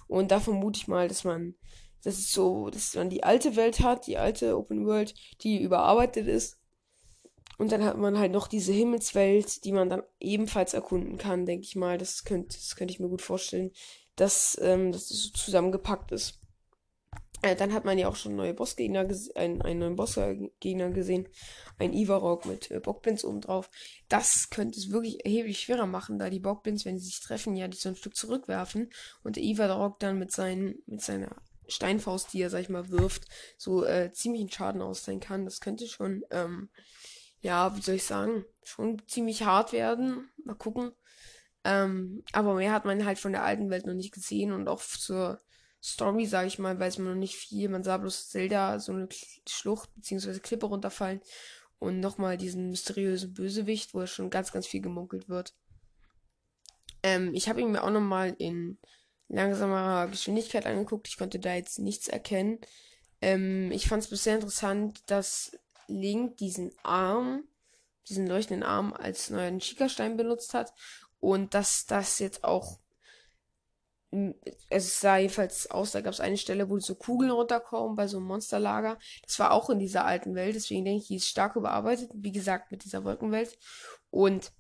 Und 0.08 0.32
da 0.32 0.40
vermute 0.40 0.80
ich 0.80 0.88
mal, 0.88 1.08
dass 1.08 1.24
man, 1.24 1.56
das 2.04 2.18
ist 2.18 2.32
so, 2.32 2.70
dass 2.70 2.96
man 2.96 3.10
die 3.10 3.24
alte 3.24 3.56
Welt 3.56 3.80
hat, 3.80 4.08
die 4.08 4.18
alte 4.18 4.58
Open 4.58 4.86
World, 4.86 5.14
die 5.42 5.62
überarbeitet 5.62 6.28
ist. 6.28 6.58
Und 7.58 7.72
dann 7.72 7.84
hat 7.86 7.98
man 7.98 8.20
halt 8.20 8.32
noch 8.32 8.48
diese 8.48 8.74
Himmelswelt, 8.74 9.64
die 9.64 9.72
man 9.72 9.90
dann 9.90 10.04
ebenfalls 10.20 10.74
erkunden 10.74 11.18
kann, 11.18 11.46
denke 11.46 11.66
ich 11.66 11.76
mal. 11.76 11.98
Das 11.98 12.24
könnte, 12.24 12.58
das 12.58 12.76
könnte 12.76 12.94
ich 12.94 13.00
mir 13.00 13.08
gut 13.08 13.22
vorstellen, 13.22 13.72
dass, 14.16 14.60
ähm, 14.62 14.92
dass 14.92 15.08
das 15.08 15.20
so 15.20 15.30
zusammengepackt 15.30 16.12
ist. 16.12 16.42
Äh, 17.46 17.56
dann 17.56 17.74
hat 17.74 17.86
man 17.86 18.00
ja 18.00 18.08
auch 18.08 18.16
schon 18.16 18.36
neue 18.36 18.56
Bossgegner 18.56 19.08
einen, 19.36 19.62
einen 19.62 19.80
neuen 19.80 19.96
Bossgegner 19.96 20.90
gesehen. 20.90 21.28
Ein 21.78 21.94
Ivarok 21.94 22.48
mit 22.48 22.72
äh, 22.72 22.80
Bockblins 22.80 23.24
oben 23.24 23.42
drauf. 23.42 23.70
Das 24.10 24.50
könnte 24.50 24.80
es 24.80 24.90
wirklich 24.90 25.24
erheblich 25.24 25.60
schwerer 25.60 25.86
machen, 25.86 26.18
da 26.18 26.32
die 26.32 26.40
Bockblins, 26.40 26.86
wenn 26.86 26.98
sie 26.98 27.06
sich 27.06 27.20
treffen, 27.20 27.56
ja 27.56 27.68
die 27.68 27.78
so 27.78 27.90
ein 27.90 27.96
Stück 27.96 28.16
zurückwerfen. 28.16 28.90
Und 29.22 29.36
der 29.36 29.44
Ivarok 29.44 30.00
dann 30.00 30.18
mit, 30.18 30.32
seinen, 30.32 30.82
mit 30.88 31.04
seiner 31.04 31.36
Steinfaust, 31.68 32.34
die 32.34 32.42
er, 32.42 32.50
sag 32.50 32.62
ich 32.62 32.70
mal, 32.70 32.90
wirft, 32.90 33.26
so 33.60 33.86
äh, 33.86 34.12
ziemlichen 34.12 34.50
Schaden 34.50 34.82
austeilen 34.82 35.20
kann. 35.20 35.46
Das 35.46 35.60
könnte 35.60 35.88
schon, 35.88 36.26
ähm, 36.32 36.70
ja, 37.42 37.78
wie 37.78 37.82
soll 37.82 37.96
ich 37.96 38.06
sagen, 38.06 38.44
schon 38.64 39.04
ziemlich 39.08 39.44
hart 39.44 39.72
werden. 39.72 40.32
Mal 40.44 40.56
gucken. 40.56 40.94
Ähm, 41.64 42.24
aber 42.32 42.56
mehr 42.56 42.72
hat 42.72 42.86
man 42.86 43.06
halt 43.06 43.20
von 43.20 43.34
der 43.34 43.44
alten 43.44 43.70
Welt 43.70 43.86
noch 43.86 43.94
nicht 43.94 44.16
gesehen 44.16 44.52
und 44.52 44.68
auch 44.68 44.82
zur 44.82 45.40
Story, 45.86 46.26
sage 46.26 46.48
ich 46.48 46.58
mal, 46.58 46.80
weiß 46.80 46.98
man 46.98 47.10
noch 47.10 47.20
nicht 47.20 47.36
viel. 47.36 47.70
Man 47.70 47.84
sah 47.84 47.98
bloß 47.98 48.30
Zelda 48.30 48.80
so 48.80 48.92
eine 48.92 49.08
Schlucht 49.48 49.94
bzw. 49.96 50.40
Klippe 50.40 50.66
runterfallen 50.66 51.22
und 51.78 52.00
nochmal 52.00 52.38
diesen 52.38 52.72
mysteriösen 52.72 53.34
Bösewicht, 53.34 53.94
wo 53.94 54.06
schon 54.08 54.32
ganz, 54.32 54.52
ganz 54.52 54.66
viel 54.66 54.82
gemunkelt 54.82 55.30
wird. 55.30 55.54
Ähm, 57.04 57.36
ich 57.36 57.48
habe 57.50 57.62
ihn 57.62 57.72
mir 57.72 57.84
auch 57.84 57.92
nochmal 57.92 58.36
in 58.40 58.80
langsamer 59.28 60.08
Geschwindigkeit 60.08 60.66
angeguckt. 60.66 61.08
Ich 61.08 61.18
konnte 61.18 61.40
da 61.40 61.54
jetzt 61.54 61.78
nichts 61.78 62.08
erkennen. 62.08 62.60
Ähm, 63.22 63.72
ich 63.72 63.88
fand 63.88 64.02
es 64.02 64.10
bisher 64.10 64.36
interessant, 64.36 65.04
dass 65.06 65.56
Link 65.88 66.38
diesen 66.38 66.72
Arm, 66.82 67.44
diesen 68.10 68.26
leuchtenden 68.26 68.64
Arm 68.64 68.92
als 68.92 69.30
neuen 69.30 69.62
Schickerstein 69.62 70.18
benutzt 70.18 70.56
hat 70.56 70.74
und 71.20 71.54
dass 71.54 71.86
das 71.86 72.18
jetzt 72.18 72.44
auch 72.44 72.80
es 74.70 75.00
sah 75.00 75.18
jedenfalls 75.18 75.70
aus, 75.72 75.92
da 75.92 76.02
gab 76.02 76.14
es 76.14 76.20
eine 76.20 76.38
Stelle, 76.38 76.70
wo 76.70 76.80
so 76.80 76.96
Kugeln 76.96 77.32
runterkommen 77.32 77.96
bei 77.96 78.08
so 78.08 78.18
einem 78.18 78.28
Monsterlager. 78.28 78.98
Das 79.26 79.40
war 79.40 79.52
auch 79.52 79.70
in 79.70 79.80
dieser 79.80 80.06
alten 80.06 80.36
Welt, 80.36 80.56
deswegen 80.56 80.86
denke 80.86 81.02
ich, 81.02 81.08
die 81.08 81.16
ist 81.16 81.28
stark 81.28 81.56
überarbeitet, 81.56 82.10
wie 82.14 82.32
gesagt, 82.32 82.72
mit 82.72 82.84
dieser 82.84 83.04
Wolkenwelt. 83.04 83.58
Und 84.10 84.52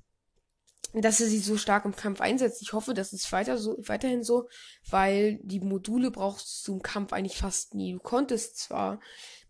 dass 0.93 1.19
er 1.19 1.27
sie 1.27 1.39
so 1.39 1.57
stark 1.57 1.85
im 1.85 1.95
Kampf 1.95 2.21
einsetzt. 2.21 2.61
Ich 2.61 2.73
hoffe, 2.73 2.93
das 2.93 3.11
ist 3.11 3.31
weiter 3.31 3.57
so, 3.57 3.77
weiterhin 3.79 4.23
so, 4.23 4.47
weil 4.89 5.39
die 5.43 5.59
Module 5.59 6.11
brauchst 6.11 6.65
du 6.67 6.75
im 6.75 6.81
Kampf 6.81 7.11
eigentlich 7.11 7.37
fast 7.37 7.73
nie. 7.75 7.93
Du 7.93 7.99
konntest 7.99 8.57
zwar 8.57 8.99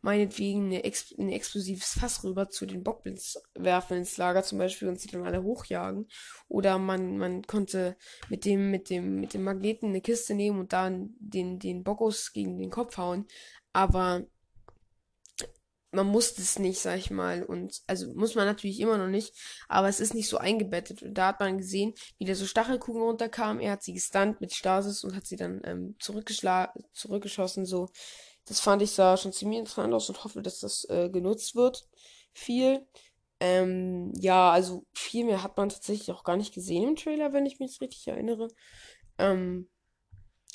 meinetwegen 0.05 0.65
eine 0.65 0.83
Ex 0.83 1.13
ein 1.17 1.29
explosives 1.29 1.97
Fass 1.99 2.23
rüber 2.23 2.47
zu 2.49 2.67
den 2.67 2.83
Bockblins 2.83 3.41
werfen 3.55 3.97
ins 3.97 4.17
Lager 4.17 4.43
zum 4.43 4.59
Beispiel 4.59 4.87
und 4.87 4.99
sie 4.99 5.07
dann 5.07 5.25
alle 5.25 5.41
hochjagen. 5.41 6.07
Oder 6.47 6.77
man, 6.77 7.17
man 7.17 7.41
konnte 7.41 7.97
mit 8.29 8.45
dem, 8.45 8.69
mit 8.69 8.91
dem, 8.91 9.19
mit 9.19 9.33
dem 9.33 9.43
Magneten 9.43 9.89
eine 9.89 10.01
Kiste 10.01 10.35
nehmen 10.35 10.59
und 10.59 10.73
dann 10.73 11.15
den, 11.19 11.57
den 11.57 11.83
Bockos 11.83 12.33
gegen 12.33 12.59
den 12.59 12.69
Kopf 12.69 12.97
hauen. 12.97 13.25
Aber 13.73 14.27
man 15.91 16.05
muss 16.05 16.35
das 16.35 16.59
nicht, 16.59 16.79
sag 16.79 16.99
ich 16.99 17.09
mal. 17.09 17.41
Und 17.41 17.81
also 17.87 18.13
muss 18.13 18.35
man 18.35 18.45
natürlich 18.45 18.79
immer 18.79 18.99
noch 18.99 19.07
nicht, 19.07 19.33
aber 19.67 19.89
es 19.89 19.99
ist 19.99 20.13
nicht 20.13 20.29
so 20.29 20.37
eingebettet. 20.37 21.01
Und 21.01 21.15
da 21.15 21.29
hat 21.29 21.39
man 21.39 21.57
gesehen, 21.57 21.95
wie 22.19 22.25
der 22.25 22.35
so 22.35 22.45
Stachelkugeln 22.45 23.05
runterkam. 23.05 23.59
Er 23.59 23.71
hat 23.71 23.81
sie 23.81 23.93
gestunt 23.93 24.39
mit 24.39 24.53
Stasis 24.53 25.03
und 25.03 25.15
hat 25.15 25.25
sie 25.25 25.35
dann 25.35 25.61
ähm, 25.63 25.95
zurückgeschlagen, 25.99 26.83
zurückgeschossen. 26.93 27.65
So, 27.65 27.89
das 28.45 28.59
fand 28.59 28.81
ich 28.81 28.91
sah 28.91 29.17
schon 29.17 29.33
ziemlich 29.33 29.59
interessant 29.59 29.93
aus 29.93 30.09
und 30.09 30.23
hoffe, 30.23 30.41
dass 30.41 30.59
das 30.59 30.85
äh, 30.89 31.09
genutzt 31.09 31.55
wird. 31.55 31.87
Viel. 32.33 32.85
Ähm, 33.39 34.13
ja, 34.15 34.51
also 34.51 34.85
viel 34.93 35.25
mehr 35.25 35.43
hat 35.43 35.57
man 35.57 35.69
tatsächlich 35.69 36.11
auch 36.11 36.23
gar 36.23 36.37
nicht 36.37 36.53
gesehen 36.53 36.89
im 36.89 36.95
Trailer, 36.95 37.33
wenn 37.33 37.45
ich 37.45 37.59
mich 37.59 37.81
richtig 37.81 38.07
erinnere. 38.07 38.47
Ähm, 39.17 39.69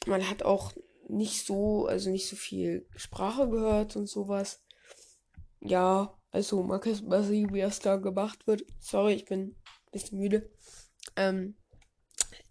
man 0.07 0.29
hat 0.29 0.43
auch 0.43 0.73
nicht 1.09 1.45
so, 1.45 1.87
also 1.87 2.11
nicht 2.11 2.29
so 2.29 2.37
viel 2.37 2.87
Sprache 2.97 3.49
gehört 3.51 3.97
und 3.97 4.09
sowas 4.09 4.63
ja, 5.61 6.17
also 6.31 6.75
es 6.85 7.03
mal 7.03 7.23
sehen, 7.23 7.53
wie 7.53 7.61
das 7.61 7.81
da 7.81 7.97
gemacht 7.97 8.47
wird. 8.47 8.65
Sorry, 8.79 9.15
ich 9.15 9.25
bin 9.27 9.41
ein 9.41 9.57
bisschen 9.93 10.19
müde. 10.19 10.51
Ähm, 11.17 11.57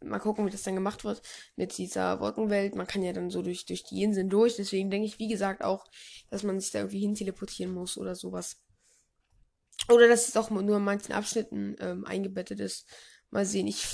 mal 0.02 0.20
gucken, 0.20 0.46
wie 0.46 0.50
das 0.50 0.64
dann 0.64 0.76
gemacht 0.76 1.04
wird 1.04 1.22
mit 1.56 1.78
dieser 1.78 2.20
Wolkenwelt. 2.20 2.76
Man 2.76 2.88
kann 2.88 3.04
ja 3.04 3.14
dann 3.14 3.30
so 3.30 3.42
durch, 3.42 3.66
durch 3.66 3.84
die 3.84 4.04
Inseln 4.04 4.30
durch. 4.30 4.56
Deswegen 4.56 4.90
denke 4.90 5.08
ich, 5.08 5.20
wie 5.20 5.28
gesagt, 5.28 5.64
auch, 5.64 5.86
dass 6.30 6.44
man 6.44 6.60
sich 6.60 6.72
da 6.72 6.80
irgendwie 6.80 7.00
hin 7.00 7.16
teleportieren 7.16 7.74
muss 7.74 7.98
oder 7.98 8.16
sowas. 8.16 8.62
Oder 9.90 10.08
dass 10.08 10.28
es 10.28 10.38
auch 10.38 10.50
nur 10.50 10.78
in 10.78 10.84
manchen 10.84 11.14
Abschnitten 11.14 11.76
ähm, 11.80 12.06
eingebettet 12.06 12.60
ist. 12.60 12.88
Mal 13.30 13.46
sehen. 13.46 13.68
Ich, 13.68 13.86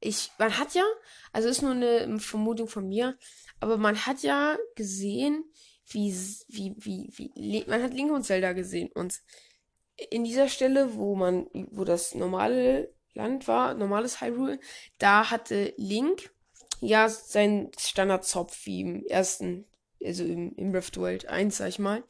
ich, 0.00 0.30
man 0.38 0.56
hat 0.56 0.74
ja, 0.74 0.84
also 1.32 1.48
ist 1.48 1.62
nur 1.62 1.72
eine 1.72 2.18
Vermutung 2.18 2.68
von 2.68 2.88
mir, 2.88 3.18
aber 3.60 3.76
man 3.76 4.06
hat 4.06 4.22
ja 4.22 4.56
gesehen, 4.74 5.44
wie, 5.92 6.14
wie, 6.48 6.74
wie, 6.78 7.10
wie, 7.34 7.64
man 7.66 7.82
hat 7.82 7.92
Link 7.92 8.12
und 8.12 8.24
Zelda 8.24 8.52
gesehen 8.52 8.90
und 8.94 9.20
in 10.10 10.24
dieser 10.24 10.48
Stelle, 10.48 10.94
wo 10.94 11.14
man, 11.14 11.46
wo 11.52 11.84
das 11.84 12.14
normale 12.14 12.94
Land 13.14 13.48
war, 13.48 13.74
normales 13.74 14.20
Hyrule, 14.20 14.60
da 14.98 15.30
hatte 15.30 15.74
Link 15.76 16.30
ja 16.80 17.08
seinen 17.08 17.70
Standardzopf 17.78 18.66
wie 18.66 18.80
im 18.80 19.04
ersten, 19.06 19.66
also 20.02 20.24
im, 20.24 20.54
im 20.56 20.72
Rift 20.72 20.96
World 20.96 21.26
1, 21.26 21.56
sag 21.56 21.68
ich 21.68 21.78
mal. 21.78 22.04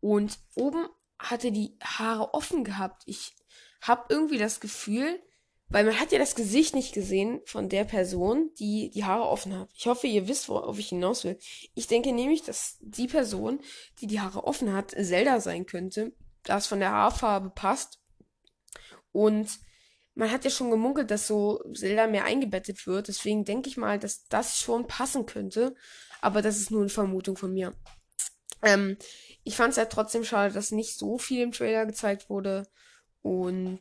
Und 0.00 0.38
oben 0.54 0.86
hatte 1.18 1.52
die 1.52 1.76
Haare 1.82 2.34
offen 2.34 2.64
gehabt. 2.64 3.02
Ich 3.06 3.34
hab 3.82 4.10
irgendwie 4.10 4.38
das 4.38 4.60
Gefühl, 4.60 5.20
weil 5.68 5.84
man 5.84 6.00
hat 6.00 6.10
ja 6.10 6.18
das 6.18 6.34
Gesicht 6.34 6.74
nicht 6.74 6.92
gesehen 6.92 7.40
von 7.44 7.68
der 7.68 7.84
Person, 7.84 8.50
die 8.58 8.90
die 8.90 9.04
Haare 9.04 9.28
offen 9.28 9.56
hat. 9.56 9.70
Ich 9.74 9.86
hoffe, 9.86 10.08
ihr 10.08 10.26
wisst, 10.26 10.48
worauf 10.48 10.78
ich 10.78 10.88
hinaus 10.88 11.22
will. 11.24 11.38
Ich 11.74 11.86
denke 11.86 12.12
nämlich, 12.12 12.42
dass 12.42 12.78
die 12.80 13.06
Person, 13.06 13.60
die 14.00 14.08
die 14.08 14.20
Haare 14.20 14.44
offen 14.44 14.72
hat, 14.72 14.90
Zelda 14.90 15.40
sein 15.40 15.66
könnte, 15.66 16.12
da 16.42 16.58
es 16.58 16.66
von 16.66 16.80
der 16.80 16.90
Haarfarbe 16.90 17.50
passt. 17.50 18.00
Und 19.12 19.60
man 20.14 20.30
hat 20.30 20.44
ja 20.44 20.50
schon 20.50 20.70
gemunkelt, 20.70 21.10
dass 21.10 21.26
so 21.26 21.62
Zelda 21.74 22.06
mehr 22.06 22.24
eingebettet 22.24 22.86
wird. 22.86 23.08
Deswegen 23.08 23.44
denke 23.44 23.68
ich 23.68 23.76
mal, 23.76 23.98
dass 23.98 24.26
das 24.28 24.58
schon 24.58 24.86
passen 24.86 25.26
könnte. 25.26 25.74
Aber 26.20 26.42
das 26.42 26.58
ist 26.58 26.70
nur 26.70 26.80
eine 26.80 26.90
Vermutung 26.90 27.36
von 27.36 27.52
mir. 27.52 27.72
Ähm, 28.62 28.96
ich 29.44 29.56
fand 29.56 29.70
es 29.70 29.76
ja 29.76 29.86
trotzdem 29.86 30.24
schade, 30.24 30.52
dass 30.52 30.72
nicht 30.72 30.98
so 30.98 31.18
viel 31.18 31.42
im 31.42 31.52
Trailer 31.52 31.86
gezeigt 31.86 32.28
wurde. 32.28 32.66
Und 33.22 33.80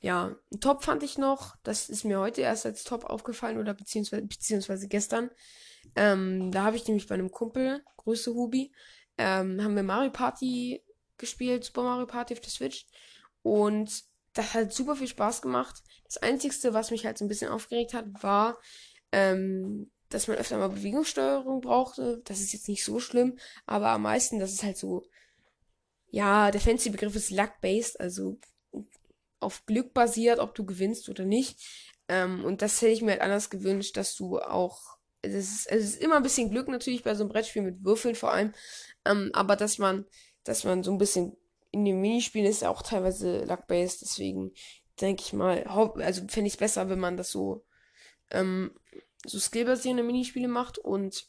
ja, 0.00 0.36
Top 0.60 0.84
fand 0.84 1.02
ich 1.02 1.18
noch, 1.18 1.56
das 1.62 1.88
ist 1.88 2.04
mir 2.04 2.20
heute 2.20 2.40
erst 2.40 2.66
als 2.66 2.84
Top 2.84 3.04
aufgefallen 3.04 3.58
oder 3.58 3.74
beziehungsweise, 3.74 4.22
beziehungsweise 4.22 4.88
gestern. 4.88 5.30
Ähm, 5.96 6.50
da 6.52 6.64
habe 6.64 6.76
ich 6.76 6.86
nämlich 6.86 7.06
bei 7.06 7.14
einem 7.14 7.30
Kumpel, 7.30 7.82
Grüße 7.96 8.32
Hubi, 8.34 8.72
ähm, 9.18 9.62
haben 9.62 9.74
wir 9.74 9.82
Mario 9.82 10.10
Party 10.10 10.82
gespielt, 11.18 11.64
Super 11.64 11.82
Mario 11.82 12.06
Party 12.06 12.34
auf 12.34 12.40
der 12.40 12.50
Switch. 12.50 12.86
Und 13.42 14.04
das 14.36 14.54
hat 14.54 14.72
super 14.72 14.96
viel 14.96 15.08
Spaß 15.08 15.42
gemacht. 15.42 15.82
Das 16.04 16.18
Einzige, 16.18 16.74
was 16.74 16.90
mich 16.90 17.06
halt 17.06 17.18
so 17.18 17.24
ein 17.24 17.28
bisschen 17.28 17.50
aufgeregt 17.50 17.94
hat, 17.94 18.06
war, 18.22 18.58
ähm, 19.12 19.90
dass 20.08 20.28
man 20.28 20.36
öfter 20.36 20.58
mal 20.58 20.68
Bewegungssteuerung 20.68 21.60
brauchte. 21.60 22.22
Das 22.24 22.40
ist 22.40 22.52
jetzt 22.52 22.68
nicht 22.68 22.84
so 22.84 23.00
schlimm, 23.00 23.38
aber 23.64 23.88
am 23.88 24.02
meisten, 24.02 24.38
das 24.38 24.52
ist 24.52 24.62
halt 24.62 24.76
so, 24.76 25.04
ja, 26.10 26.50
der 26.50 26.60
fancy 26.60 26.90
Begriff 26.90 27.16
ist 27.16 27.30
luck-based, 27.30 27.98
also 27.98 28.38
auf 29.40 29.64
Glück 29.66 29.92
basiert, 29.94 30.38
ob 30.38 30.54
du 30.54 30.64
gewinnst 30.64 31.08
oder 31.08 31.24
nicht. 31.24 31.58
Ähm, 32.08 32.44
und 32.44 32.62
das 32.62 32.80
hätte 32.80 32.92
ich 32.92 33.02
mir 33.02 33.12
halt 33.12 33.22
anders 33.22 33.50
gewünscht, 33.50 33.96
dass 33.96 34.14
du 34.14 34.38
auch. 34.38 34.96
Es 35.22 35.34
ist, 35.34 35.66
es 35.66 35.84
ist 35.84 36.02
immer 36.02 36.16
ein 36.16 36.22
bisschen 36.22 36.50
Glück 36.50 36.68
natürlich 36.68 37.02
bei 37.02 37.14
so 37.14 37.24
einem 37.24 37.32
Brettspiel 37.32 37.62
mit 37.62 37.84
Würfeln 37.84 38.14
vor 38.14 38.32
allem. 38.32 38.54
Ähm, 39.04 39.30
aber 39.32 39.56
dass 39.56 39.78
man, 39.78 40.04
dass 40.44 40.62
man 40.62 40.84
so 40.84 40.92
ein 40.92 40.98
bisschen 40.98 41.36
in 41.76 41.84
den 41.84 42.00
Minispielen 42.00 42.46
ist 42.46 42.62
ja 42.62 42.70
auch 42.70 42.82
teilweise 42.82 43.44
luck-based, 43.44 44.02
deswegen 44.02 44.52
denke 45.00 45.22
ich 45.22 45.32
mal, 45.32 45.64
also 45.64 46.22
fände 46.28 46.48
ich 46.48 46.54
es 46.54 46.58
besser, 46.58 46.88
wenn 46.88 46.98
man 46.98 47.16
das 47.16 47.30
so, 47.30 47.64
ähm, 48.30 48.78
so 49.24 49.38
skillbasierende 49.38 50.02
Minispiele 50.02 50.48
macht. 50.48 50.78
Und 50.78 51.28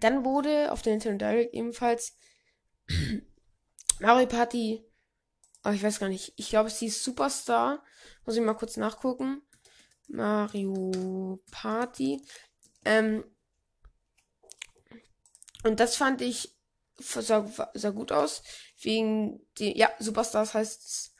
dann 0.00 0.24
wurde 0.24 0.72
auf 0.72 0.82
der 0.82 0.92
Nintendo 0.92 1.26
Direct 1.26 1.54
ebenfalls 1.54 2.16
Mario 4.00 4.26
Party 4.26 4.86
aber 5.66 5.74
ich 5.74 5.82
weiß 5.82 5.98
gar 5.98 6.08
nicht. 6.08 6.32
Ich 6.36 6.50
glaube, 6.50 6.68
es 6.68 6.78
hieß 6.78 7.02
Superstar. 7.02 7.82
Muss 8.24 8.36
ich 8.36 8.40
mal 8.40 8.54
kurz 8.54 8.76
nachgucken. 8.76 9.42
Mario 10.06 11.42
Party. 11.50 12.22
Ähm, 12.84 13.24
und 15.64 15.80
das 15.80 15.96
fand 15.96 16.22
ich 16.22 16.55
sah, 16.98 17.46
sah 17.74 17.90
gut 17.90 18.12
aus. 18.12 18.42
Wegen 18.80 19.40
die, 19.58 19.76
ja, 19.76 19.90
Superstars 19.98 20.54
heißt 20.54 20.84
es. 20.84 21.14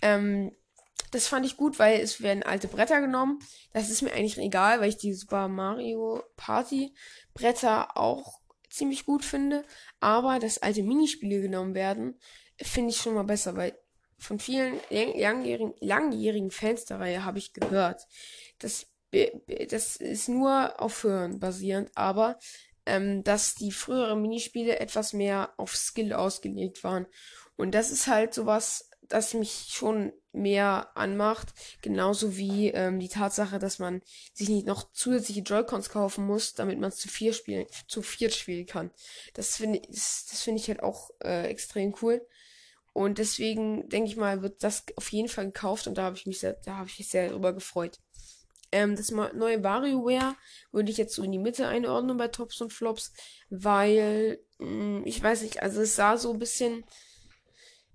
Ähm, 0.00 0.52
das 1.10 1.28
fand 1.28 1.44
ich 1.44 1.56
gut, 1.56 1.78
weil 1.78 2.00
es 2.00 2.22
werden 2.22 2.42
alte 2.42 2.68
Bretter 2.68 3.00
genommen. 3.00 3.38
Das 3.72 3.90
ist 3.90 4.02
mir 4.02 4.12
eigentlich 4.12 4.38
egal, 4.38 4.80
weil 4.80 4.88
ich 4.88 4.96
die 4.96 5.12
Super 5.12 5.48
Mario 5.48 6.22
Party 6.36 6.94
Bretter 7.34 7.96
auch 7.98 8.40
ziemlich 8.70 9.04
gut 9.04 9.24
finde. 9.24 9.64
Aber 10.00 10.38
dass 10.38 10.58
alte 10.58 10.82
Minispiele 10.82 11.42
genommen 11.42 11.74
werden, 11.74 12.18
finde 12.56 12.90
ich 12.90 12.96
schon 12.96 13.14
mal 13.14 13.24
besser, 13.24 13.56
weil 13.56 13.76
von 14.18 14.38
vielen 14.38 14.80
langjährigen, 14.88 15.74
langjährigen 15.80 16.50
Fans 16.50 16.86
der 16.86 17.00
Reihe 17.00 17.24
habe 17.24 17.38
ich 17.38 17.52
gehört. 17.52 18.06
Das, 18.58 18.86
das 19.68 19.96
ist 19.96 20.28
nur 20.28 20.80
auf 20.80 21.02
Hören 21.02 21.40
basierend, 21.40 21.90
aber 21.94 22.38
ähm, 22.86 23.22
dass 23.24 23.54
die 23.54 23.72
früheren 23.72 24.20
Minispiele 24.22 24.78
etwas 24.80 25.12
mehr 25.12 25.52
auf 25.56 25.76
Skill 25.76 26.12
ausgelegt 26.12 26.84
waren. 26.84 27.06
Und 27.56 27.74
das 27.74 27.90
ist 27.90 28.06
halt 28.06 28.34
sowas, 28.34 28.90
das 29.08 29.34
mich 29.34 29.68
schon 29.70 30.12
mehr 30.32 30.90
anmacht. 30.96 31.48
Genauso 31.82 32.36
wie 32.36 32.68
ähm, 32.68 32.98
die 32.98 33.08
Tatsache, 33.08 33.58
dass 33.58 33.78
man 33.78 34.00
sich 34.32 34.48
nicht 34.48 34.66
noch 34.66 34.90
zusätzliche 34.92 35.42
Joy-Cons 35.42 35.90
kaufen 35.90 36.26
muss, 36.26 36.54
damit 36.54 36.78
man 36.80 36.88
es 36.88 36.96
zu 36.96 37.08
vier 37.08 37.32
spielen, 37.32 37.66
zu 37.86 38.02
viert 38.02 38.34
spielen 38.34 38.66
kann. 38.66 38.90
Das 39.34 39.56
finde 39.56 39.78
ich, 39.78 39.88
das 39.88 40.40
finde 40.42 40.60
ich 40.60 40.68
halt 40.68 40.82
auch 40.82 41.10
äh, 41.22 41.46
extrem 41.48 41.94
cool. 42.02 42.26
Und 42.94 43.18
deswegen 43.18 43.88
denke 43.88 44.10
ich 44.10 44.16
mal, 44.16 44.42
wird 44.42 44.62
das 44.62 44.84
auf 44.96 45.10
jeden 45.12 45.28
Fall 45.28 45.46
gekauft 45.46 45.86
und 45.86 45.96
da 45.96 46.04
habe 46.04 46.16
ich 46.16 46.26
mich 46.26 46.40
sehr, 46.40 46.54
da 46.64 46.76
habe 46.76 46.88
ich 46.88 46.98
mich 46.98 47.08
sehr 47.08 47.28
darüber 47.28 47.52
gefreut. 47.54 47.98
Ähm, 48.72 48.96
das 48.96 49.10
neue 49.10 49.62
WarioWare 49.62 50.34
würde 50.72 50.90
ich 50.90 50.96
jetzt 50.96 51.14
so 51.14 51.22
in 51.22 51.30
die 51.30 51.38
Mitte 51.38 51.68
einordnen 51.68 52.16
bei 52.16 52.28
Tops 52.28 52.60
und 52.60 52.72
Flops, 52.72 53.12
weil 53.50 54.40
mh, 54.58 54.66
hm, 54.66 55.02
ich 55.06 55.22
weiß 55.22 55.42
nicht, 55.42 55.62
also 55.62 55.82
es 55.82 55.94
sah 55.94 56.16
so 56.16 56.32
ein 56.32 56.38
bisschen 56.38 56.84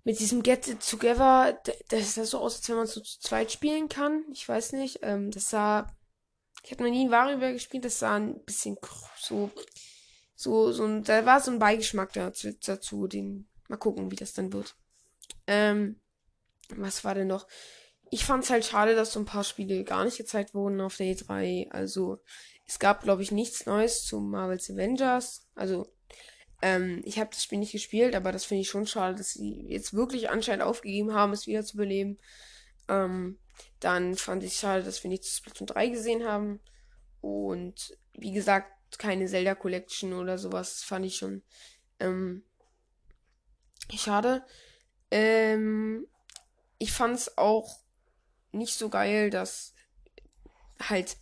mit 0.04 0.20
diesem 0.20 0.44
Get 0.44 0.68
It 0.68 0.88
Together, 0.88 1.62
das 1.90 2.16
sah 2.16 2.24
so 2.24 2.40
aus, 2.40 2.58
als 2.58 2.70
wenn 2.70 2.78
man 2.78 2.88
so 2.88 3.02
zu 3.02 3.20
zweit 3.20 3.52
spielen 3.52 3.90
kann. 3.90 4.24
Ich 4.32 4.48
weiß 4.48 4.74
nicht, 4.74 5.00
ähm, 5.02 5.32
das 5.32 5.50
sah, 5.50 5.94
ich 6.64 6.72
habe 6.72 6.84
noch 6.84 6.92
nie 6.92 7.06
ein 7.06 7.12
WarioWare 7.12 7.54
gespielt, 7.54 7.84
das 7.84 8.00
sah 8.00 8.16
ein 8.16 8.42
bisschen 8.46 8.78
so, 9.20 9.52
so, 10.36 10.72
so, 10.72 10.86
ein, 10.86 11.04
da 11.04 11.26
war 11.26 11.42
so 11.42 11.52
ein 11.52 11.60
Beigeschmack 11.60 12.14
dazu, 12.14 12.54
dazu 12.66 13.08
den, 13.08 13.50
mal 13.68 13.78
gucken, 13.78 14.12
wie 14.12 14.16
das 14.16 14.34
dann 14.34 14.54
wird. 14.54 14.76
Ähm, 15.48 16.00
was 16.70 17.04
war 17.04 17.16
denn 17.16 17.28
noch? 17.28 17.48
Ich 18.10 18.26
fand 18.26 18.44
es 18.44 18.50
halt 18.50 18.66
schade, 18.66 18.96
dass 18.96 19.14
so 19.14 19.20
ein 19.20 19.26
paar 19.26 19.44
Spiele 19.44 19.84
gar 19.84 20.06
nicht 20.06 20.18
gezeigt 20.18 20.54
wurden 20.54 20.82
auf 20.82 20.98
der 20.98 21.08
E3. 21.08 21.70
Also, 21.72 22.20
es 22.66 22.80
gab, 22.80 23.04
glaube 23.04 23.22
ich, 23.24 23.32
nichts 23.32 23.66
Neues 23.66 24.06
zu 24.06 24.20
Marvel's 24.20 24.70
Avengers. 24.70 25.48
Also, 25.56 25.92
ähm, 26.62 27.02
ich 27.06 27.20
habe 27.20 27.30
das 27.30 27.44
Spiel 27.44 27.60
nicht 27.60 27.72
gespielt, 27.72 28.16
aber 28.16 28.32
das 28.32 28.46
finde 28.46 28.62
ich 28.62 28.70
schon 28.70 28.88
schade, 28.88 29.16
dass 29.16 29.32
sie 29.32 29.66
jetzt 29.68 29.94
wirklich 29.94 30.30
anscheinend 30.30 30.64
aufgegeben 30.64 31.14
haben, 31.14 31.34
es 31.34 31.48
wieder 31.48 31.64
zu 31.64 31.78
beleben. 31.78 32.18
Ähm, 32.88 33.38
Dann 33.80 34.16
fand 34.16 34.44
ich 34.44 34.56
schade, 34.56 34.84
dass 34.84 35.04
wir 35.04 35.10
nicht 35.10 35.26
Splatoon 35.26 35.68
3 35.68 35.88
gesehen 35.90 36.26
haben. 36.26 36.60
Und 37.22 37.98
wie 38.14 38.32
gesagt, 38.32 38.72
keine 38.98 39.28
Zelda 39.28 39.56
Collection 39.56 40.14
oder 40.14 40.38
sowas 40.38 40.84
fand 40.84 41.06
ich 41.06 41.18
schon 41.18 41.44
ähm, 42.00 42.44
schade. 43.94 44.44
Ähm, 45.12 46.08
ich 46.80 46.92
fand 46.92 47.16
es 47.16 47.38
auch 47.38 47.80
nicht 48.58 48.78
so 48.78 48.90
geil, 48.90 49.30
dass 49.30 49.74
halt 50.80 51.18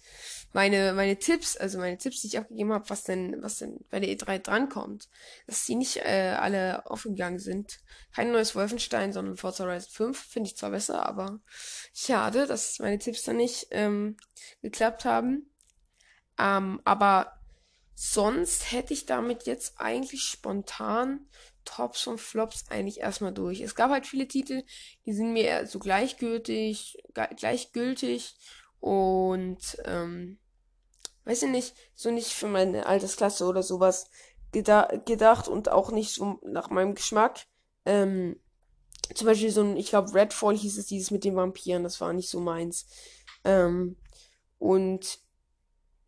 meine, 0.56 0.94
meine 0.94 1.20
Tipps, 1.20 1.58
also 1.58 1.78
meine 1.78 1.98
Tipps, 1.98 2.22
die 2.22 2.28
ich 2.28 2.38
abgegeben 2.38 2.72
habe, 2.72 2.90
was 2.90 3.04
denn, 3.04 3.42
was 3.42 3.58
denn 3.58 3.80
bei 3.90 4.00
der 4.00 4.10
E3 4.10 4.40
drankommt, 4.40 5.10
dass 5.48 5.66
die 5.66 5.76
nicht 5.76 5.98
äh, 5.98 6.36
alle 6.40 6.90
aufgegangen 6.90 7.40
sind. 7.40 7.80
Kein 8.14 8.32
neues 8.32 8.56
Wolfenstein, 8.56 9.12
sondern 9.12 9.36
Forza 9.36 9.66
Horizon 9.66 9.92
5 10.14 10.18
finde 10.18 10.50
ich 10.50 10.58
zwar 10.58 10.72
besser, 10.72 11.06
aber 11.06 11.42
schade, 11.94 12.48
dass 12.48 12.80
meine 12.80 13.00
Tipps 13.00 13.24
dann 13.24 13.36
nicht 13.36 13.68
ähm, 13.72 14.16
geklappt 14.62 15.04
haben. 15.04 15.52
Ähm, 16.40 16.82
aber 16.86 17.34
sonst 17.94 18.72
hätte 18.72 18.94
ich 18.94 19.06
damit 19.06 19.46
jetzt 19.46 19.74
eigentlich 19.78 20.24
spontan 20.24 21.28
Tops 21.66 22.08
und 22.08 22.22
Flops 22.22 22.66
eigentlich 22.70 23.00
erstmal 23.02 23.34
durch. 23.34 23.62
Es 23.62 23.76
gab 23.76 23.92
halt 23.92 24.08
viele 24.08 24.28
Titel, 24.28 24.64
die 25.06 25.14
sind 25.14 25.34
mir 25.34 25.68
so 25.68 25.80
gleichgültig, 25.80 26.98
gleichgültig 27.36 28.36
und 28.80 29.78
ähm, 29.86 30.38
weiß 31.26 31.44
ich 31.44 31.50
nicht, 31.50 31.76
so 31.94 32.12
nicht 32.12 32.32
für 32.32 32.48
meine 32.48 32.86
Altersklasse 32.86 33.46
oder 33.46 33.64
sowas 33.64 34.10
geda 34.52 34.88
gedacht 35.06 35.48
und 35.48 35.70
auch 35.70 35.92
nicht 35.92 36.14
so 36.14 36.40
nach 36.44 36.70
meinem 36.70 36.96
Geschmack. 36.96 37.46
Ähm, 37.86 38.40
zum 39.14 39.28
Beispiel 39.28 39.52
so 39.52 39.62
ein, 39.62 39.78
ich 39.78 39.90
glaube, 39.90 40.14
Redfall 40.14 40.56
hieß 40.56 40.78
es 40.78 40.88
dieses 40.88 41.12
mit 41.12 41.24
den 41.24 41.36
Vampiren, 41.36 41.84
das 41.84 42.00
war 42.02 42.14
nicht 42.14 42.30
so 42.30 42.40
meins. 42.40 42.88
Ähm, 43.44 43.98
und 44.58 45.20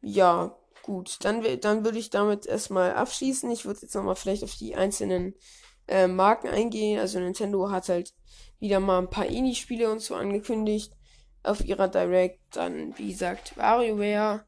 ja, 0.02 0.58
gut, 0.88 1.18
dann, 1.22 1.44
dann 1.60 1.84
würde 1.84 2.00
ich 2.00 2.10
damit 2.10 2.46
erstmal 2.46 2.94
abschließen. 2.94 3.52
Ich 3.52 3.66
würde 3.66 3.82
jetzt 3.82 3.94
nochmal 3.94 4.16
vielleicht 4.16 4.44
auf 4.44 4.56
die 4.56 4.76
einzelnen 4.76 5.36
äh, 5.88 6.08
Marken 6.08 6.48
eingehen. 6.48 7.00
Also 7.00 7.20
Nintendo 7.20 7.70
hat 7.70 7.90
halt 7.90 8.14
wieder 8.60 8.80
mal 8.80 9.00
ein 9.00 9.10
paar 9.10 9.26
Indie-Spiele 9.26 9.92
und 9.92 10.00
so 10.00 10.16
angekündigt 10.16 10.94
auf 11.44 11.64
ihrer 11.64 11.90
Direct. 11.90 12.40
Dann, 12.56 12.98
wie 12.98 13.10
gesagt, 13.10 13.58
WarioWare. 13.58 14.46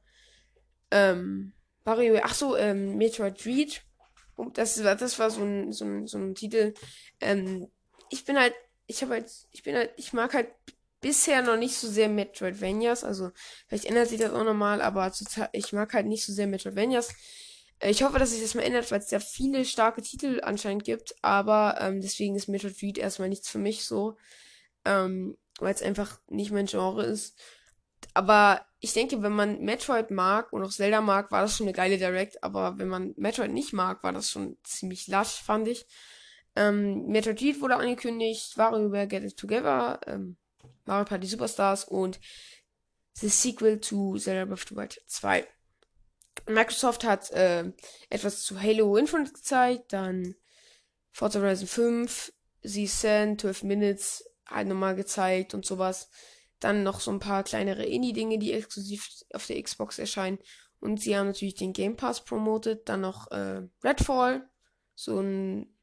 Ähm, 0.91 1.51
WarioWare, 1.84 2.24
ach 2.24 2.34
so, 2.34 2.55
ähm, 2.55 2.96
Metroid 2.96 3.43
Dread. 3.43 3.84
Das, 4.53 4.75
das 4.75 5.19
war 5.19 5.29
so 5.29 5.43
ein, 5.43 5.74
so 5.74 5.84
ein, 5.84 6.08
so 6.08 6.17
ein 6.17 6.36
Titel. 6.36 6.74
Ähm, 7.19 7.67
ich 8.10 8.24
bin 8.24 8.39
halt, 8.39 8.55
ich 8.88 9.01
habe 9.01 9.15
halt, 9.15 9.29
ich 9.51 9.63
bin 9.63 9.75
halt, 9.75 9.91
ich 9.98 10.13
mag 10.13 10.34
halt 10.34 10.48
bisher 11.01 11.41
noch 11.41 11.58
nicht 11.58 11.75
so 11.75 11.88
sehr 11.88 12.10
Metroidvanias. 12.10 13.03
Also, 13.03 13.32
vielleicht 13.68 13.86
ändert 13.86 14.10
sich 14.10 14.20
das 14.20 14.32
auch 14.32 14.44
nochmal, 14.44 14.82
aber 14.82 15.12
ich 15.53 15.74
mag 15.74 15.94
halt 15.94 16.08
nicht 16.08 16.25
so 16.25 16.34
sehr 16.34 16.48
Metroidvanias. 16.48 17.10
Äh, 17.79 17.91
ich 17.91 18.03
hoffe, 18.03 18.20
dass 18.20 18.32
sich 18.32 18.41
das 18.41 18.56
mal 18.56 18.63
ändert, 18.63 18.91
weil 18.91 19.00
es 19.00 19.12
ja 19.12 19.20
viele 19.20 19.65
starke 19.65 20.01
Titel 20.01 20.41
anscheinend 20.44 20.84
gibt, 20.84 21.15
aber 21.22 21.77
ähm, 21.82 22.01
deswegen 22.01 22.36
ist 22.36 22.48
Metroid 22.48 22.98
erstmal 22.98 23.29
nichts 23.29 23.50
für 23.50 23.60
mich 23.60 23.86
so. 23.86 24.18
Ähm, 24.86 25.38
weil 25.60 25.74
es 25.74 25.82
einfach 25.82 26.20
nicht 26.27 26.51
mein 26.51 26.65
Genre 26.68 27.03
ist. 27.06 27.38
Aber 28.13 28.65
ich 28.79 28.94
denke, 28.94 29.22
wenn 29.22 29.34
man 29.34 29.62
Metroid 29.62 30.10
mag 30.12 30.53
und 30.53 30.63
auch 30.63 30.72
Zelda 30.72 31.01
mag, 31.01 31.32
war 31.32 31.41
das 31.41 31.58
schon 31.58 31.68
eine 31.68 31.74
geile 31.74 31.98
Direct. 31.98 32.44
Aber 32.44 32.77
wenn 32.77 32.88
man 32.88 33.13
Metroid 33.18 33.51
nicht 33.51 33.74
mag, 33.74 34.03
war 34.03 34.13
das 34.13 34.29
schon 34.29 34.58
ziemlich 34.63 35.08
lasch, 35.08 35.41
fand 35.44 35.68
ich. 35.68 35.86
Ähm, 36.56 37.08
Metroid 37.08 37.62
wurde 37.62 37.75
angekündigt, 37.75 38.58
WarioWare 38.58 39.08
Get 39.08 39.24
It 39.24 39.38
Together, 39.38 40.00
ähm, 40.08 40.38
Mario 40.89 41.05
Party 41.05 41.27
Superstars 41.27 41.84
und 41.86 42.19
The 43.13 43.29
Sequel 43.29 43.79
to 43.79 44.17
Zelda 44.17 44.46
Breath 44.46 44.53
of 44.62 44.65
the 44.69 44.75
Wild 44.75 45.01
2. 45.05 45.48
Microsoft 46.48 47.03
hat 47.03 47.31
äh, 47.31 47.72
etwas 48.09 48.42
zu 48.42 48.59
Halo 48.59 48.98
Infinite 48.98 49.33
gezeigt, 49.33 49.94
dann 49.94 50.35
Forza 51.11 51.40
Horizon 51.40 51.68
5, 51.68 52.33
The 52.63 52.87
Sand, 52.87 53.42
12 53.42 53.63
Minutes 53.63 54.24
halt 54.48 54.68
nochmal 54.68 54.96
gezeigt 54.96 55.53
und 55.53 55.66
sowas. 55.66 56.09
Dann 56.59 56.83
noch 56.83 57.00
so 57.00 57.11
ein 57.11 57.20
paar 57.20 57.44
kleinere 57.44 57.85
Indie-Dinge, 57.85 58.40
die 58.40 58.53
exklusiv 58.53 59.07
auf 59.33 59.46
der 59.46 59.61
Xbox 59.61 60.00
erscheinen. 60.00 60.40
Und 60.79 61.01
sie 61.01 61.16
haben 61.16 61.27
natürlich 61.27 61.55
den 61.55 61.74
Game 61.74 61.98
Pass 61.98 62.24
promotet. 62.24 62.90
Dann 62.90 63.01
noch 63.01 63.29
äh, 63.31 63.61
Redfall, 63.83 64.50
so 64.96 65.20
ein 65.20 65.74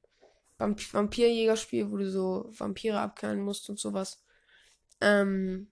Vamp 0.59 0.80
Vampirjägerspiel, 0.92 1.90
wo 1.90 1.96
du 1.96 2.11
so 2.11 2.50
Vampire 2.50 2.98
abknallen 2.98 3.40
musst 3.40 3.70
und 3.70 3.78
sowas. 3.78 4.25
Ähm, 5.00 5.70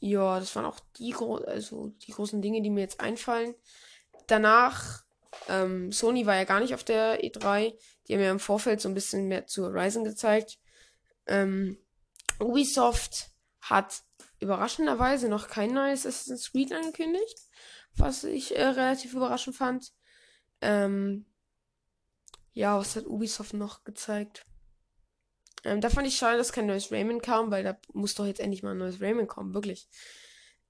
ja, 0.00 0.38
das 0.38 0.54
waren 0.54 0.66
auch 0.66 0.80
die, 0.98 1.10
gro 1.10 1.36
also 1.36 1.88
die 2.06 2.12
großen 2.12 2.42
Dinge, 2.42 2.62
die 2.62 2.70
mir 2.70 2.82
jetzt 2.82 3.00
einfallen. 3.00 3.54
Danach, 4.26 5.04
ähm, 5.48 5.92
Sony 5.92 6.26
war 6.26 6.36
ja 6.36 6.44
gar 6.44 6.60
nicht 6.60 6.74
auf 6.74 6.84
der 6.84 7.22
E3. 7.22 7.74
Die 8.06 8.14
haben 8.14 8.22
ja 8.22 8.30
im 8.30 8.40
Vorfeld 8.40 8.80
so 8.80 8.88
ein 8.88 8.94
bisschen 8.94 9.28
mehr 9.28 9.46
zu 9.46 9.64
Horizon 9.64 10.04
gezeigt. 10.04 10.58
Ähm, 11.26 11.78
Ubisoft 12.38 13.30
hat 13.60 14.02
überraschenderweise 14.40 15.28
noch 15.28 15.48
kein 15.48 15.72
neues 15.72 16.06
Assassin's 16.06 16.52
Creed 16.52 16.72
angekündigt, 16.72 17.38
was 17.96 18.24
ich 18.24 18.56
äh, 18.56 18.64
relativ 18.64 19.14
überraschend 19.14 19.56
fand. 19.56 19.92
Ähm, 20.60 21.26
ja, 22.52 22.78
was 22.78 22.96
hat 22.96 23.06
Ubisoft 23.06 23.54
noch 23.54 23.84
gezeigt? 23.84 24.44
Ähm, 25.66 25.80
da 25.80 25.90
fand 25.90 26.06
ich 26.06 26.16
schade, 26.16 26.38
dass 26.38 26.52
kein 26.52 26.66
neues 26.66 26.92
Rayman 26.92 27.20
kam, 27.20 27.50
weil 27.50 27.64
da 27.64 27.76
muss 27.92 28.14
doch 28.14 28.24
jetzt 28.24 28.38
endlich 28.38 28.62
mal 28.62 28.70
ein 28.70 28.78
neues 28.78 29.00
Rayman 29.00 29.26
kommen, 29.26 29.52
wirklich. 29.52 29.88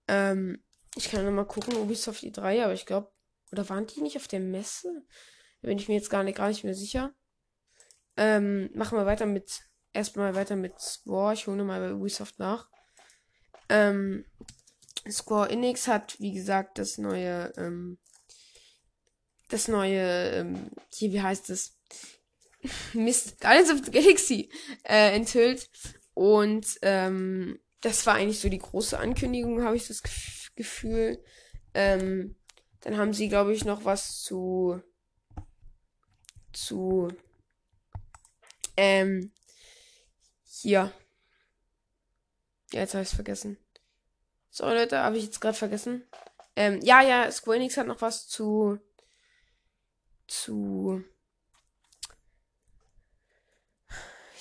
Ähm, 0.09 0.65
ich 0.95 1.11
kann 1.11 1.23
noch 1.25 1.33
mal 1.33 1.45
gucken, 1.45 1.77
Ubisoft 1.77 2.23
i3, 2.23 2.65
aber 2.65 2.73
ich 2.73 2.87
glaube, 2.87 3.13
oder 3.53 3.69
waren 3.69 3.87
die 3.87 4.01
nicht 4.01 4.17
auf 4.17 4.27
der 4.27 4.41
Messe? 4.41 5.05
Da 5.61 5.69
bin 5.69 5.79
ich 5.79 5.89
mir 5.89 5.97
jetzt 5.97 6.09
gar 6.09 6.25
nicht, 6.25 6.39
gar 6.39 6.49
nicht 6.49 6.65
mehr 6.65 6.75
sicher. 6.75 7.15
Ähm, 8.17 8.71
machen 8.75 8.97
wir 8.97 9.05
weiter 9.05 9.27
mit, 9.27 9.61
erstmal 9.93 10.35
weiter 10.35 10.57
mit 10.57 10.81
Square. 10.81 11.35
Ich 11.35 11.47
hole 11.47 11.63
mal 11.63 11.81
bei 11.81 11.95
Ubisoft 11.95 12.39
nach. 12.39 12.71
Ähm, 13.69 14.25
Square 15.11 15.51
Enix 15.51 15.87
hat, 15.89 16.19
wie 16.21 16.33
gesagt, 16.33 16.79
das 16.79 16.97
neue, 16.97 17.53
ähm, 17.59 17.99
das 19.51 19.69
neue, 19.69 20.31
ähm, 20.31 20.71
hier, 20.91 21.13
wie 21.13 21.21
heißt 21.21 21.51
es? 21.51 21.76
Mist, 22.95 23.41
Guardians 23.41 23.71
of 23.71 23.85
the 23.85 23.91
Galaxy 23.91 24.51
äh, 24.85 25.15
enthüllt. 25.15 25.69
Und 26.15 26.79
ähm, 26.83 27.59
das 27.81 28.07
war 28.07 28.15
eigentlich 28.15 28.41
so 28.41 28.49
die 28.49 28.59
große 28.59 28.99
Ankündigung, 28.99 29.63
habe 29.63 29.77
ich 29.77 29.87
das 29.87 30.03
Gefühl. 30.55 31.23
Ähm, 31.75 32.37
dann 32.81 32.97
haben 32.97 33.13
sie, 33.13 33.29
glaube 33.29 33.53
ich, 33.53 33.65
noch 33.65 33.85
was 33.85 34.23
zu 34.23 34.81
zu 36.53 37.09
ähm 38.77 39.33
hier. 40.45 40.93
Ja, 42.73 42.81
jetzt 42.81 42.95
habe 42.95 43.03
ich 43.03 43.11
es 43.11 43.15
vergessen. 43.15 43.59
Sorry 44.51 44.75
Leute, 44.75 44.99
habe 44.99 45.19
ich 45.19 45.25
jetzt 45.25 45.41
gerade 45.41 45.57
vergessen. 45.57 46.09
Ähm, 46.57 46.81
ja, 46.83 47.03
ja, 47.03 47.31
Square 47.31 47.59
Enix 47.59 47.77
hat 47.77 47.87
noch 47.87 48.01
was 48.01 48.27
zu 48.27 48.79
zu 50.27 51.05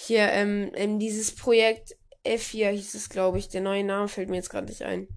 Hier, 0.06 0.32
ähm, 0.34 0.72
ähm, 0.76 1.00
dieses 1.00 1.34
Projekt 1.34 1.96
F4 2.24 2.70
hieß 2.70 2.94
es, 2.94 3.10
glaube 3.10 3.40
ich. 3.40 3.50
Der 3.50 3.62
neue 3.62 3.84
Name 3.84 4.08
fällt 4.08 4.30
mir 4.30 4.36
jetzt 4.36 4.52
gerade 4.52 4.68
nicht 4.68 4.84
ein. 4.84 5.08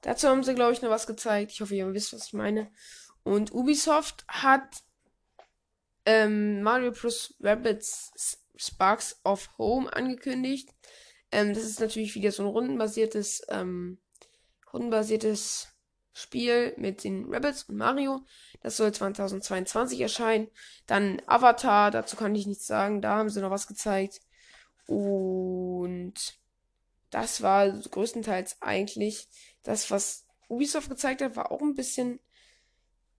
Dazu 0.00 0.26
haben 0.26 0.42
sie, 0.42 0.54
glaube 0.54 0.72
ich, 0.72 0.82
noch 0.82 0.90
was 0.90 1.06
gezeigt. 1.06 1.52
Ich 1.52 1.60
hoffe, 1.60 1.76
ihr 1.76 1.94
wisst, 1.94 2.12
was 2.12 2.26
ich 2.26 2.32
meine. 2.32 2.68
Und 3.22 3.52
Ubisoft 3.52 4.24
hat 4.26 4.82
ähm, 6.06 6.60
Mario 6.62 6.90
Plus 6.90 7.36
Rabbits 7.40 8.40
Sparks 8.56 9.20
of 9.22 9.48
Home 9.58 9.92
angekündigt. 9.94 10.70
Ähm, 11.30 11.54
das 11.54 11.62
ist 11.62 11.78
natürlich 11.78 12.16
wieder 12.16 12.32
so 12.32 12.42
ein 12.42 12.48
rundenbasiertes, 12.48 13.42
ähm, 13.48 13.98
rundenbasiertes 14.72 15.68
Spiel 16.14 16.74
mit 16.76 17.04
den 17.04 17.32
Rabbits 17.32 17.62
und 17.64 17.76
Mario. 17.76 18.26
Das 18.60 18.76
soll 18.76 18.92
2022 18.92 20.00
erscheinen. 20.00 20.48
Dann 20.86 21.22
Avatar, 21.26 21.92
dazu 21.92 22.16
kann 22.16 22.34
ich 22.34 22.48
nichts 22.48 22.66
sagen. 22.66 23.00
Da 23.00 23.18
haben 23.18 23.30
sie 23.30 23.40
noch 23.40 23.50
was 23.52 23.68
gezeigt. 23.68 24.20
Und 24.92 26.12
das 27.08 27.40
war 27.40 27.70
größtenteils 27.70 28.60
eigentlich 28.60 29.26
das, 29.62 29.90
was 29.90 30.26
Ubisoft 30.50 30.90
gezeigt 30.90 31.22
hat, 31.22 31.34
war 31.34 31.50
auch 31.50 31.62
ein 31.62 31.74
bisschen 31.74 32.20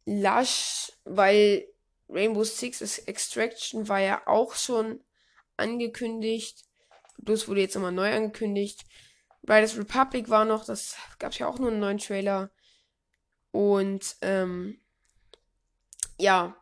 lasch, 0.05 0.91
weil 1.03 1.67
Rainbow 2.09 2.43
Six 2.43 2.99
Extraction 2.99 3.87
war 3.87 3.99
ja 4.01 4.21
auch 4.27 4.53
schon 4.53 5.03
angekündigt. 5.57 6.63
Bloß 7.17 7.47
wurde 7.47 7.61
jetzt 7.61 7.73
nochmal 7.73 7.91
neu 7.91 8.13
angekündigt. 8.13 8.85
Riders 9.41 9.75
Republic 9.75 10.29
war 10.29 10.45
noch, 10.45 10.65
das 10.65 10.95
gab 11.17 11.31
es 11.31 11.39
ja 11.39 11.47
auch 11.47 11.57
nur 11.57 11.71
einen 11.71 11.79
neuen 11.79 11.97
Trailer. 11.97 12.51
Und 13.49 14.15
ähm, 14.21 14.79
ja, 16.19 16.55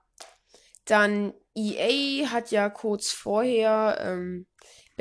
dann 0.86 1.34
EA 1.54 2.30
hat 2.30 2.52
ja 2.52 2.70
kurz 2.70 3.12
vorher 3.12 3.98
ähm, 4.00 4.48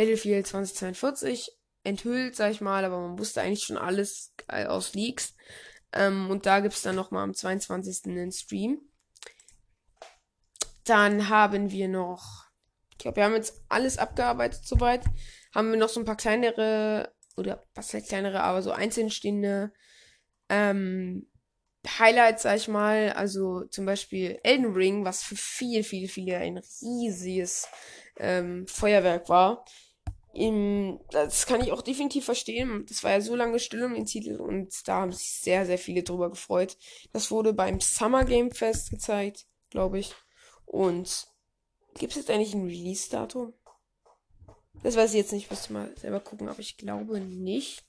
Battlefield 0.01 0.47
2042 0.47 1.53
enthüllt, 1.85 2.35
sag 2.35 2.53
ich 2.53 2.63
mal, 2.63 2.87
aber 2.87 2.99
man 2.99 3.19
wusste 3.19 3.43
eigentlich 3.43 3.65
schon 3.65 3.77
alles 3.77 4.33
aus 4.49 4.95
Leaks. 4.95 5.35
Ähm, 5.93 6.31
und 6.31 6.47
da 6.47 6.61
gibt 6.61 6.73
es 6.73 6.81
dann 6.81 6.97
nochmal 6.97 7.23
am 7.23 7.35
22. 7.35 8.07
einen 8.07 8.33
Stream. 8.33 8.81
Dann 10.85 11.29
haben 11.29 11.71
wir 11.71 11.89
noch, 11.89 12.47
ich 12.93 12.97
glaube, 12.97 13.17
wir 13.17 13.25
haben 13.25 13.35
jetzt 13.35 13.63
alles 13.69 13.99
abgearbeitet 13.99 14.65
soweit. 14.65 15.05
Haben 15.55 15.71
wir 15.71 15.79
noch 15.79 15.91
so 15.91 16.01
ein 16.01 16.07
paar 16.07 16.17
kleinere, 16.17 17.13
oder 17.37 17.67
was 17.75 17.93
heißt 17.93 18.09
kleinere, 18.09 18.41
aber 18.41 18.63
so 18.63 18.73
einzeln 18.73 19.11
stehende 19.11 19.71
ähm, 20.49 21.31
Highlights, 21.87 22.45
sag 22.45 22.57
ich 22.57 22.69
mal. 22.69 23.13
Also 23.13 23.65
zum 23.65 23.85
Beispiel 23.85 24.41
Elden 24.45 24.73
Ring, 24.73 25.05
was 25.05 25.23
für 25.23 25.37
viele, 25.37 25.85
viele, 25.85 26.09
viele 26.09 26.39
ein 26.39 26.57
riesiges 26.57 27.69
ähm, 28.17 28.67
Feuerwerk 28.67 29.29
war. 29.29 29.67
Im, 30.33 31.01
das 31.11 31.47
kann 31.47 31.61
ich 31.61 31.73
auch 31.73 31.83
definitiv 31.83 32.25
verstehen. 32.25 32.87
Das 32.89 33.03
war 33.03 33.11
ja 33.11 33.21
so 33.21 33.35
lange 33.35 33.59
still 33.59 33.83
um 33.85 33.95
den 33.95 34.07
Titel 34.07 34.41
und 34.41 34.87
da 34.87 35.01
haben 35.01 35.13
sich 35.13 35.41
sehr, 35.41 35.67
sehr 35.67 35.79
viele 35.79 36.03
drüber 36.03 36.31
gefreut. 36.31 36.77
Das 37.13 37.31
wurde 37.31 37.53
beim 37.53 37.81
Summer 37.81 38.25
Game 38.25 38.53
Fest 38.53 38.91
gezeigt, 38.91 39.47
glaube 39.71 39.99
ich. 39.99 40.15
Und 40.67 41.27
gibt 41.99 42.13
es 42.13 42.19
jetzt 42.19 42.31
eigentlich 42.31 42.55
ein 42.55 42.67
Release-Datum? 42.67 43.53
Das 44.83 44.97
weiß 44.97 45.11
ich 45.11 45.17
jetzt 45.17 45.33
nicht, 45.33 45.51
müsste 45.51 45.73
mal 45.73 45.93
selber 45.99 46.21
gucken, 46.21 46.49
aber 46.49 46.61
ich 46.61 46.77
glaube 46.77 47.21
nicht. 47.21 47.85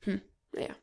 Hm, 0.00 0.22
naja. 0.52 0.74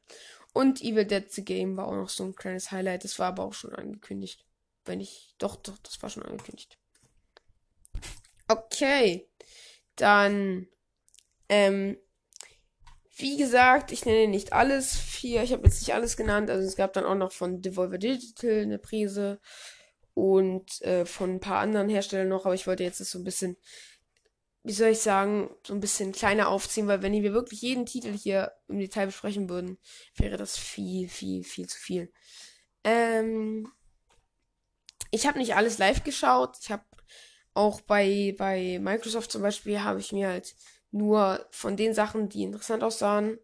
Und 0.53 0.81
Evil 0.81 1.05
Dead 1.05 1.31
the 1.31 1.43
Game 1.43 1.75
war 1.77 1.87
auch 1.87 1.95
noch 1.95 2.09
so 2.09 2.23
ein 2.23 2.35
kleines 2.35 2.71
Highlight. 2.71 3.03
Das 3.03 3.17
war 3.17 3.27
aber 3.27 3.43
auch 3.43 3.53
schon 3.53 3.73
angekündigt. 3.73 4.45
Wenn 4.85 4.99
ich. 4.99 5.33
Doch, 5.39 5.55
doch, 5.55 5.77
das 5.79 6.01
war 6.03 6.09
schon 6.09 6.23
angekündigt. 6.23 6.77
Okay. 8.47 9.27
Dann. 9.95 10.67
Ähm. 11.49 11.97
Wie 13.15 13.37
gesagt, 13.37 13.91
ich 13.91 14.05
nenne 14.05 14.27
nicht 14.27 14.53
alles. 14.53 14.95
Vier, 14.95 15.43
ich 15.43 15.53
habe 15.53 15.65
jetzt 15.65 15.81
nicht 15.81 15.93
alles 15.93 16.17
genannt. 16.17 16.49
Also 16.49 16.67
es 16.67 16.75
gab 16.75 16.93
dann 16.93 17.05
auch 17.05 17.15
noch 17.15 17.31
von 17.31 17.61
Devolver 17.61 17.99
Digital 17.99 18.61
eine 18.61 18.79
Prise. 18.79 19.39
Und 20.15 20.81
äh, 20.81 21.05
von 21.05 21.35
ein 21.35 21.39
paar 21.39 21.59
anderen 21.59 21.89
Herstellern 21.89 22.29
noch. 22.29 22.45
Aber 22.45 22.55
ich 22.55 22.65
wollte 22.65 22.83
jetzt 22.83 22.99
das 22.99 23.11
so 23.11 23.19
ein 23.19 23.23
bisschen 23.23 23.57
wie 24.63 24.71
soll 24.71 24.89
ich 24.89 24.99
sagen, 24.99 25.49
so 25.67 25.73
ein 25.73 25.81
bisschen 25.81 26.13
kleiner 26.13 26.47
aufziehen, 26.47 26.87
weil 26.87 27.01
wenn 27.01 27.11
wir 27.11 27.33
wirklich 27.33 27.61
jeden 27.61 27.85
Titel 27.85 28.13
hier 28.13 28.53
im 28.69 28.79
Detail 28.79 29.07
besprechen 29.07 29.49
würden, 29.49 29.77
wäre 30.15 30.37
das 30.37 30.57
viel, 30.57 31.09
viel, 31.09 31.43
viel 31.43 31.67
zu 31.67 31.77
viel. 31.77 32.11
Ähm, 32.85 33.69
ich 35.11 35.27
habe 35.27 35.37
nicht 35.37 35.55
alles 35.55 35.79
live 35.79 36.03
geschaut. 36.03 36.57
Ich 36.61 36.71
habe 36.71 36.83
auch 37.53 37.81
bei, 37.81 38.35
bei 38.37 38.79
Microsoft 38.79 39.31
zum 39.31 39.41
Beispiel, 39.41 39.83
habe 39.83 39.99
ich 39.99 40.11
mir 40.11 40.27
halt 40.27 40.55
nur 40.91 41.45
von 41.51 41.75
den 41.75 41.93
Sachen, 41.93 42.29
die 42.29 42.43
interessant 42.43 42.83
aussahen 42.83 43.39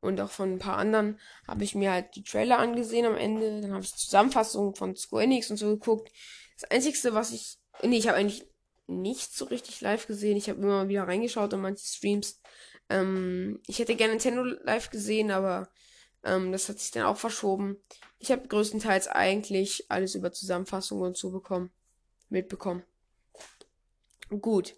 und 0.00 0.20
auch 0.20 0.30
von 0.30 0.54
ein 0.54 0.58
paar 0.58 0.76
anderen, 0.76 1.18
habe 1.46 1.64
ich 1.64 1.74
mir 1.74 1.92
halt 1.92 2.14
die 2.16 2.24
Trailer 2.24 2.58
angesehen 2.58 3.06
am 3.06 3.16
Ende. 3.16 3.60
Dann 3.60 3.72
habe 3.72 3.84
ich 3.84 3.94
Zusammenfassungen 3.94 4.74
von 4.74 4.96
Square 4.96 5.24
Enix 5.24 5.50
und 5.50 5.56
so 5.56 5.68
geguckt. 5.70 6.10
Das 6.58 6.70
Einzige, 6.70 7.14
was 7.14 7.32
ich, 7.32 7.58
nee, 7.82 7.98
ich 7.98 8.08
habe 8.08 8.18
eigentlich 8.18 8.46
nicht 8.86 9.34
so 9.34 9.46
richtig 9.46 9.80
live 9.80 10.06
gesehen. 10.06 10.36
Ich 10.36 10.48
habe 10.48 10.60
immer 10.60 10.84
mal 10.84 10.88
wieder 10.88 11.08
reingeschaut 11.08 11.52
in 11.52 11.60
manche 11.60 11.84
Streams. 11.86 12.40
Ähm, 12.88 13.60
ich 13.66 13.78
hätte 13.78 13.96
gerne 13.96 14.12
Nintendo 14.12 14.42
live 14.42 14.90
gesehen, 14.90 15.30
aber 15.30 15.68
ähm, 16.22 16.52
das 16.52 16.68
hat 16.68 16.78
sich 16.78 16.92
dann 16.92 17.04
auch 17.04 17.16
verschoben. 17.16 17.76
Ich 18.18 18.30
habe 18.30 18.46
größtenteils 18.46 19.08
eigentlich 19.08 19.90
alles 19.90 20.14
über 20.14 20.32
Zusammenfassungen 20.32 21.04
und 21.04 21.16
so 21.16 21.30
bekommen, 21.30 21.70
mitbekommen. 22.28 22.84
Gut. 24.28 24.74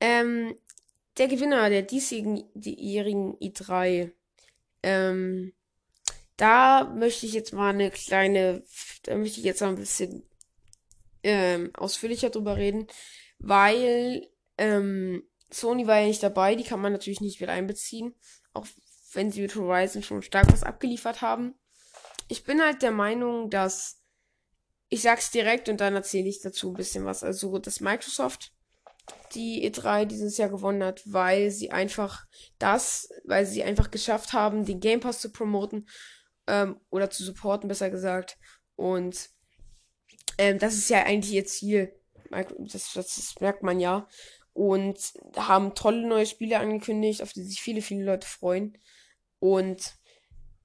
Ähm, 0.00 0.54
der 1.18 1.28
Gewinner 1.28 1.70
der 1.70 1.82
diesjährigen 1.82 3.36
i3. 3.38 4.12
Ähm, 4.82 5.52
da 6.36 6.84
möchte 6.84 7.26
ich 7.26 7.32
jetzt 7.32 7.52
mal 7.52 7.70
eine 7.70 7.90
kleine, 7.90 8.62
da 9.04 9.16
möchte 9.16 9.40
ich 9.40 9.44
jetzt 9.44 9.62
mal 9.62 9.70
ein 9.70 9.76
bisschen 9.76 10.22
ähm, 11.22 11.70
ausführlicher 11.74 12.30
drüber 12.30 12.56
reden, 12.56 12.86
weil 13.38 14.28
ähm, 14.58 15.22
Sony 15.50 15.86
war 15.86 16.00
ja 16.00 16.06
nicht 16.06 16.22
dabei, 16.22 16.54
die 16.54 16.64
kann 16.64 16.80
man 16.80 16.92
natürlich 16.92 17.20
nicht 17.20 17.40
wieder 17.40 17.52
einbeziehen, 17.52 18.14
auch 18.52 18.66
wenn 19.12 19.32
sie 19.32 19.40
mit 19.40 19.54
Horizon 19.56 20.02
schon 20.02 20.22
stark 20.22 20.52
was 20.52 20.62
abgeliefert 20.62 21.22
haben. 21.22 21.54
Ich 22.28 22.44
bin 22.44 22.60
halt 22.60 22.82
der 22.82 22.90
Meinung, 22.90 23.48
dass 23.50 24.02
ich 24.88 25.02
sag's 25.02 25.30
direkt 25.30 25.68
und 25.68 25.80
dann 25.80 25.94
erzähle 25.94 26.28
ich 26.28 26.40
dazu 26.40 26.70
ein 26.70 26.76
bisschen 26.76 27.04
was. 27.04 27.24
Also, 27.24 27.58
dass 27.58 27.80
Microsoft 27.80 28.52
die 29.34 29.68
E3 29.68 30.04
dieses 30.04 30.36
Jahr 30.36 30.48
gewonnen 30.48 30.82
hat, 30.82 31.02
weil 31.04 31.50
sie 31.50 31.70
einfach 31.70 32.26
das, 32.58 33.08
weil 33.24 33.46
sie 33.46 33.62
einfach 33.62 33.90
geschafft 33.90 34.32
haben, 34.32 34.64
den 34.64 34.80
Game 34.80 35.00
Pass 35.00 35.20
zu 35.20 35.30
promoten 35.30 35.88
ähm, 36.46 36.80
oder 36.90 37.10
zu 37.10 37.24
supporten, 37.24 37.68
besser 37.68 37.90
gesagt. 37.90 38.38
Und 38.76 39.30
ähm, 40.38 40.58
das 40.58 40.74
ist 40.74 40.90
ja 40.90 41.02
eigentlich 41.04 41.32
ihr 41.32 41.46
Ziel. 41.46 41.92
Das, 42.30 42.92
das, 42.92 43.14
das 43.14 43.34
merkt 43.40 43.62
man 43.62 43.80
ja. 43.80 44.08
Und 44.52 44.98
haben 45.36 45.74
tolle 45.74 46.06
neue 46.06 46.26
Spiele 46.26 46.58
angekündigt, 46.58 47.22
auf 47.22 47.32
die 47.32 47.42
sich 47.42 47.60
viele, 47.60 47.82
viele 47.82 48.04
Leute 48.04 48.26
freuen. 48.26 48.78
Und 49.38 49.96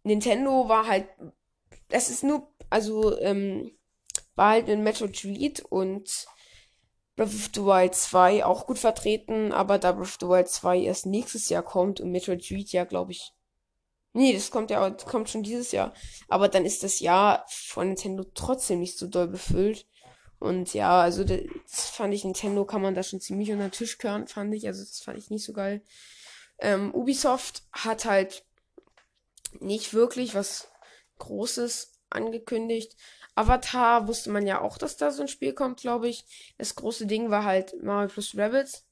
Nintendo 0.03 0.69
war 0.69 0.87
halt, 0.87 1.09
das 1.89 2.09
ist 2.09 2.23
nur, 2.23 2.53
also, 2.69 3.19
ähm, 3.19 3.71
halt 4.49 4.69
in 4.69 4.83
Metroid 4.83 5.23
Dread 5.23 5.61
und 5.61 6.25
Breath 7.15 7.27
of 7.27 7.49
the 7.53 7.61
Wild 7.61 7.95
2 7.95 8.45
auch 8.45 8.67
gut 8.67 8.79
vertreten, 8.79 9.51
aber 9.51 9.77
da 9.77 9.91
Breath 9.91 10.03
of 10.03 10.17
the 10.19 10.27
Wild 10.27 10.49
2 10.49 10.79
erst 10.79 11.05
nächstes 11.05 11.49
Jahr 11.49 11.63
kommt 11.63 11.99
und 11.99 12.11
Metroid 12.11 12.49
Dread 12.49 12.71
ja, 12.71 12.85
glaube 12.85 13.11
ich, 13.11 13.33
Nee, 14.13 14.33
das 14.33 14.51
kommt 14.51 14.69
ja 14.71 14.89
kommt 14.91 15.29
schon 15.29 15.43
dieses 15.43 15.71
Jahr. 15.71 15.93
Aber 16.27 16.49
dann 16.49 16.65
ist 16.65 16.83
das 16.83 16.99
Jahr 16.99 17.45
von 17.47 17.87
Nintendo 17.87 18.25
trotzdem 18.33 18.79
nicht 18.79 18.97
so 18.97 19.07
doll 19.07 19.27
befüllt. 19.27 19.87
Und 20.39 20.73
ja, 20.73 21.01
also 21.01 21.23
das 21.23 21.89
fand 21.89 22.13
ich, 22.13 22.23
Nintendo 22.23 22.65
kann 22.65 22.81
man 22.81 22.95
da 22.95 23.03
schon 23.03 23.21
ziemlich 23.21 23.51
unter 23.51 23.67
den 23.67 23.71
Tisch 23.71 23.97
kehren, 23.97 24.27
fand 24.27 24.53
ich. 24.53 24.67
Also 24.67 24.81
das 24.81 24.99
fand 24.99 25.17
ich 25.17 25.29
nicht 25.29 25.45
so 25.45 25.53
geil. 25.53 25.81
Ähm, 26.59 26.93
Ubisoft 26.93 27.63
hat 27.71 28.05
halt 28.05 28.43
nicht 29.59 29.93
wirklich 29.93 30.35
was 30.35 30.69
Großes 31.19 31.99
angekündigt. 32.09 32.97
Avatar 33.35 34.07
wusste 34.07 34.29
man 34.29 34.45
ja 34.45 34.61
auch, 34.61 34.77
dass 34.77 34.97
da 34.97 35.11
so 35.11 35.21
ein 35.21 35.27
Spiel 35.27 35.53
kommt, 35.53 35.79
glaube 35.79 36.09
ich. 36.09 36.25
Das 36.57 36.75
große 36.75 37.07
Ding 37.07 37.29
war 37.29 37.45
halt 37.45 37.81
Mario 37.81 38.09
plus 38.09 38.37
Rabbits. 38.37 38.85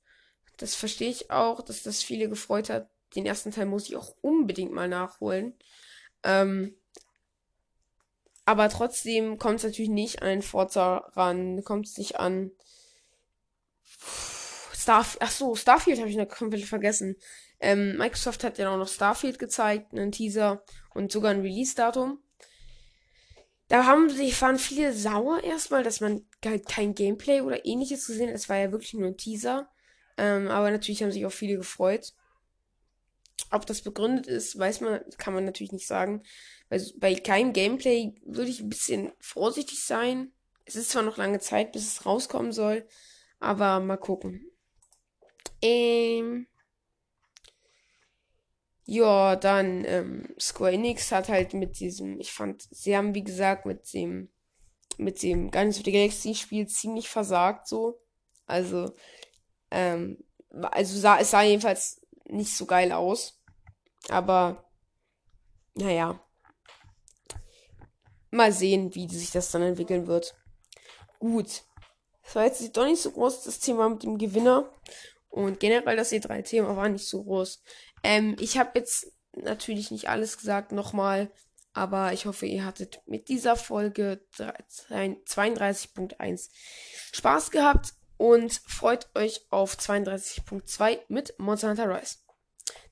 Das 0.57 0.75
verstehe 0.75 1.09
ich 1.09 1.31
auch, 1.31 1.61
dass 1.61 1.83
das 1.83 2.03
viele 2.03 2.29
gefreut 2.29 2.69
hat 2.69 2.89
den 3.15 3.25
ersten 3.25 3.51
Teil 3.51 3.65
muss 3.65 3.89
ich 3.89 3.95
auch 3.95 4.15
unbedingt 4.21 4.71
mal 4.71 4.87
nachholen. 4.87 5.53
Ähm, 6.23 6.75
aber 8.45 8.69
trotzdem 8.69 9.37
kommt 9.37 9.57
es 9.57 9.63
natürlich 9.63 9.89
nicht 9.89 10.21
an 10.21 10.41
Forza 10.41 10.97
ran, 11.13 11.63
kommt 11.63 11.87
es 11.87 11.97
nicht 11.97 12.19
an 12.19 12.51
Starfield. 14.73 15.21
Ach 15.21 15.31
so, 15.31 15.55
Starfield 15.55 15.99
habe 15.99 16.09
ich 16.09 16.17
noch 16.17 16.27
komplett 16.27 16.65
vergessen. 16.65 17.15
Ähm, 17.59 17.97
Microsoft 17.97 18.43
hat 18.43 18.57
ja 18.57 18.71
auch 18.71 18.77
noch 18.77 18.87
Starfield 18.87 19.37
gezeigt, 19.37 19.91
einen 19.93 20.11
Teaser 20.11 20.63
und 20.93 21.11
sogar 21.11 21.31
ein 21.31 21.41
Release-Datum. 21.41 22.19
Da 23.69 23.85
haben 23.85 24.09
sich 24.09 24.39
waren 24.41 24.57
viele 24.57 24.93
sauer 24.93 25.43
erstmal, 25.43 25.83
dass 25.83 26.01
man 26.01 26.25
halt 26.43 26.67
kein 26.67 26.95
Gameplay 26.95 27.41
oder 27.41 27.65
ähnliches 27.65 28.07
gesehen 28.07 28.29
hat. 28.29 28.35
Es 28.35 28.49
war 28.49 28.57
ja 28.57 28.71
wirklich 28.71 28.95
nur 28.95 29.07
ein 29.07 29.17
Teaser. 29.17 29.69
Ähm, 30.17 30.47
aber 30.49 30.71
natürlich 30.71 31.03
haben 31.03 31.11
sich 31.11 31.25
auch 31.25 31.31
viele 31.31 31.55
gefreut. 31.55 32.13
Ob 33.51 33.67
das 33.67 33.81
begründet 33.81 34.27
ist, 34.27 34.57
weiß 34.57 34.81
man, 34.81 35.01
kann 35.17 35.35
man 35.35 35.45
natürlich 35.45 35.71
nicht 35.71 35.87
sagen. 35.87 36.23
Weil 36.69 36.83
bei 36.97 37.13
keinem 37.13 37.53
Gameplay 37.53 38.15
würde 38.25 38.49
ich 38.49 38.59
ein 38.59 38.69
bisschen 38.69 39.11
vorsichtig 39.19 39.83
sein. 39.83 40.33
Es 40.65 40.75
ist 40.75 40.89
zwar 40.89 41.03
noch 41.03 41.17
lange 41.17 41.39
Zeit, 41.39 41.71
bis 41.71 41.87
es 41.87 42.05
rauskommen 42.05 42.51
soll, 42.51 42.87
aber 43.39 43.79
mal 43.79 43.97
gucken. 43.97 44.51
Ähm. 45.61 46.48
Ja, 48.91 49.35
dann 49.35 49.85
ähm, 49.85 50.33
Square 50.39 50.71
Enix 50.71 51.11
hat 51.11 51.29
halt 51.29 51.53
mit 51.53 51.79
diesem, 51.79 52.19
ich 52.19 52.31
fand, 52.31 52.63
sie 52.71 52.97
haben 52.97 53.13
wie 53.13 53.23
gesagt 53.23 53.67
mit 53.67 53.93
dem, 53.93 54.31
mit 54.97 55.21
dem 55.21 55.51
Guardians 55.51 55.77
of 55.77 55.85
the 55.85 55.91
Galaxy 55.91 56.33
Spiel 56.33 56.65
ziemlich 56.65 57.07
versagt 57.07 57.67
so. 57.67 58.01
Also, 58.47 58.95
ähm, 59.69 60.17
also 60.71 60.97
sah, 60.97 61.19
es 61.19 61.29
sah 61.29 61.43
jedenfalls 61.43 62.01
nicht 62.25 62.57
so 62.57 62.65
geil 62.65 62.91
aus. 62.91 63.39
Aber, 64.07 64.67
naja. 65.75 66.19
Mal 68.31 68.51
sehen, 68.51 68.95
wie 68.95 69.07
sich 69.07 69.29
das 69.29 69.51
dann 69.51 69.61
entwickeln 69.61 70.07
wird. 70.07 70.35
Gut. 71.19 71.61
Das 72.23 72.33
war 72.33 72.45
jetzt 72.45 72.75
doch 72.75 72.85
nicht 72.85 73.03
so 73.03 73.11
groß, 73.11 73.43
das 73.43 73.59
Thema 73.59 73.87
mit 73.87 74.01
dem 74.01 74.17
Gewinner. 74.17 74.73
Und 75.29 75.59
generell 75.59 75.95
das 75.95 76.11
E3-Thema 76.11 76.75
war 76.75 76.89
nicht 76.89 77.07
so 77.07 77.23
groß. 77.23 77.61
Ähm, 78.03 78.35
ich 78.39 78.57
habe 78.57 78.71
jetzt 78.75 79.11
natürlich 79.33 79.91
nicht 79.91 80.09
alles 80.09 80.37
gesagt 80.37 80.71
nochmal. 80.71 81.31
Aber 81.73 82.13
ich 82.13 82.25
hoffe, 82.25 82.47
ihr 82.47 82.65
hattet 82.65 83.01
mit 83.05 83.29
dieser 83.29 83.55
Folge 83.55 84.25
32.1 84.35 86.49
Spaß 87.13 87.51
gehabt 87.51 87.93
und 88.17 88.53
freut 88.65 89.07
euch 89.15 89.45
auf 89.49 89.77
32.2 89.77 90.99
mit 91.07 91.37
Monster 91.37 91.69
Hunter 91.69 91.95
Rise. 91.95 92.17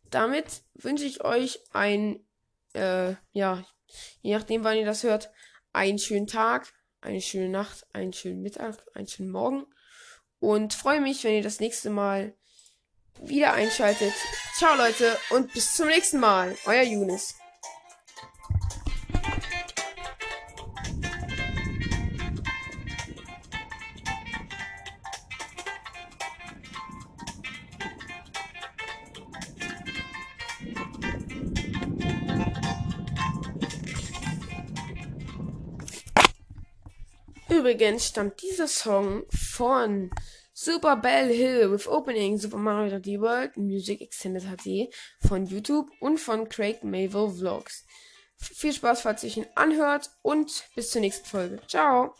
damit 0.09 0.61
wünsche 0.75 1.05
ich 1.05 1.25
euch 1.25 1.59
ein, 1.73 2.25
äh, 2.73 3.15
ja, 3.33 3.65
je 4.21 4.35
nachdem, 4.35 4.63
wann 4.63 4.77
ihr 4.77 4.85
das 4.85 5.03
hört, 5.03 5.31
einen 5.73 5.99
schönen 5.99 6.27
Tag, 6.27 6.71
eine 7.01 7.19
schöne 7.19 7.49
Nacht, 7.49 7.85
einen 7.93 8.13
schönen 8.13 8.41
Mittag, 8.41 8.85
einen 8.93 9.07
schönen 9.07 9.31
Morgen. 9.31 9.65
Und 10.39 10.73
freue 10.73 11.01
mich, 11.01 11.23
wenn 11.23 11.33
ihr 11.33 11.43
das 11.43 11.59
nächste 11.59 11.89
Mal 11.89 12.37
wieder 13.21 13.53
einschaltet. 13.53 14.13
Ciao 14.55 14.75
Leute 14.75 15.17
und 15.29 15.53
bis 15.53 15.75
zum 15.75 15.87
nächsten 15.87 16.19
Mal. 16.19 16.57
Euer 16.65 16.83
Younes. 16.83 17.35
Übrigens 37.49 38.05
stammt 38.05 38.41
dieser 38.41 38.67
Song 38.67 39.23
von 39.29 40.11
Super 40.59 40.95
Bell 40.95 41.27
Hill 41.27 41.69
with 41.69 41.87
Opening 41.87 42.39
Super 42.39 42.57
Mario 42.57 42.97
3D 42.97 43.21
World 43.21 43.57
Music 43.57 44.01
Extended 44.01 44.41
HD 44.41 44.91
von 45.19 45.45
YouTube 45.45 45.91
und 45.99 46.17
von 46.17 46.49
Craig 46.49 46.83
Mayville 46.83 47.29
Vlogs. 47.29 47.85
Viel 48.37 48.73
Spaß, 48.73 49.01
falls 49.01 49.23
ihr 49.23 49.37
ihn 49.37 49.45
anhört 49.53 50.09
und 50.23 50.63
bis 50.73 50.89
zur 50.89 51.01
nächsten 51.01 51.27
Folge. 51.27 51.61
Ciao! 51.67 52.15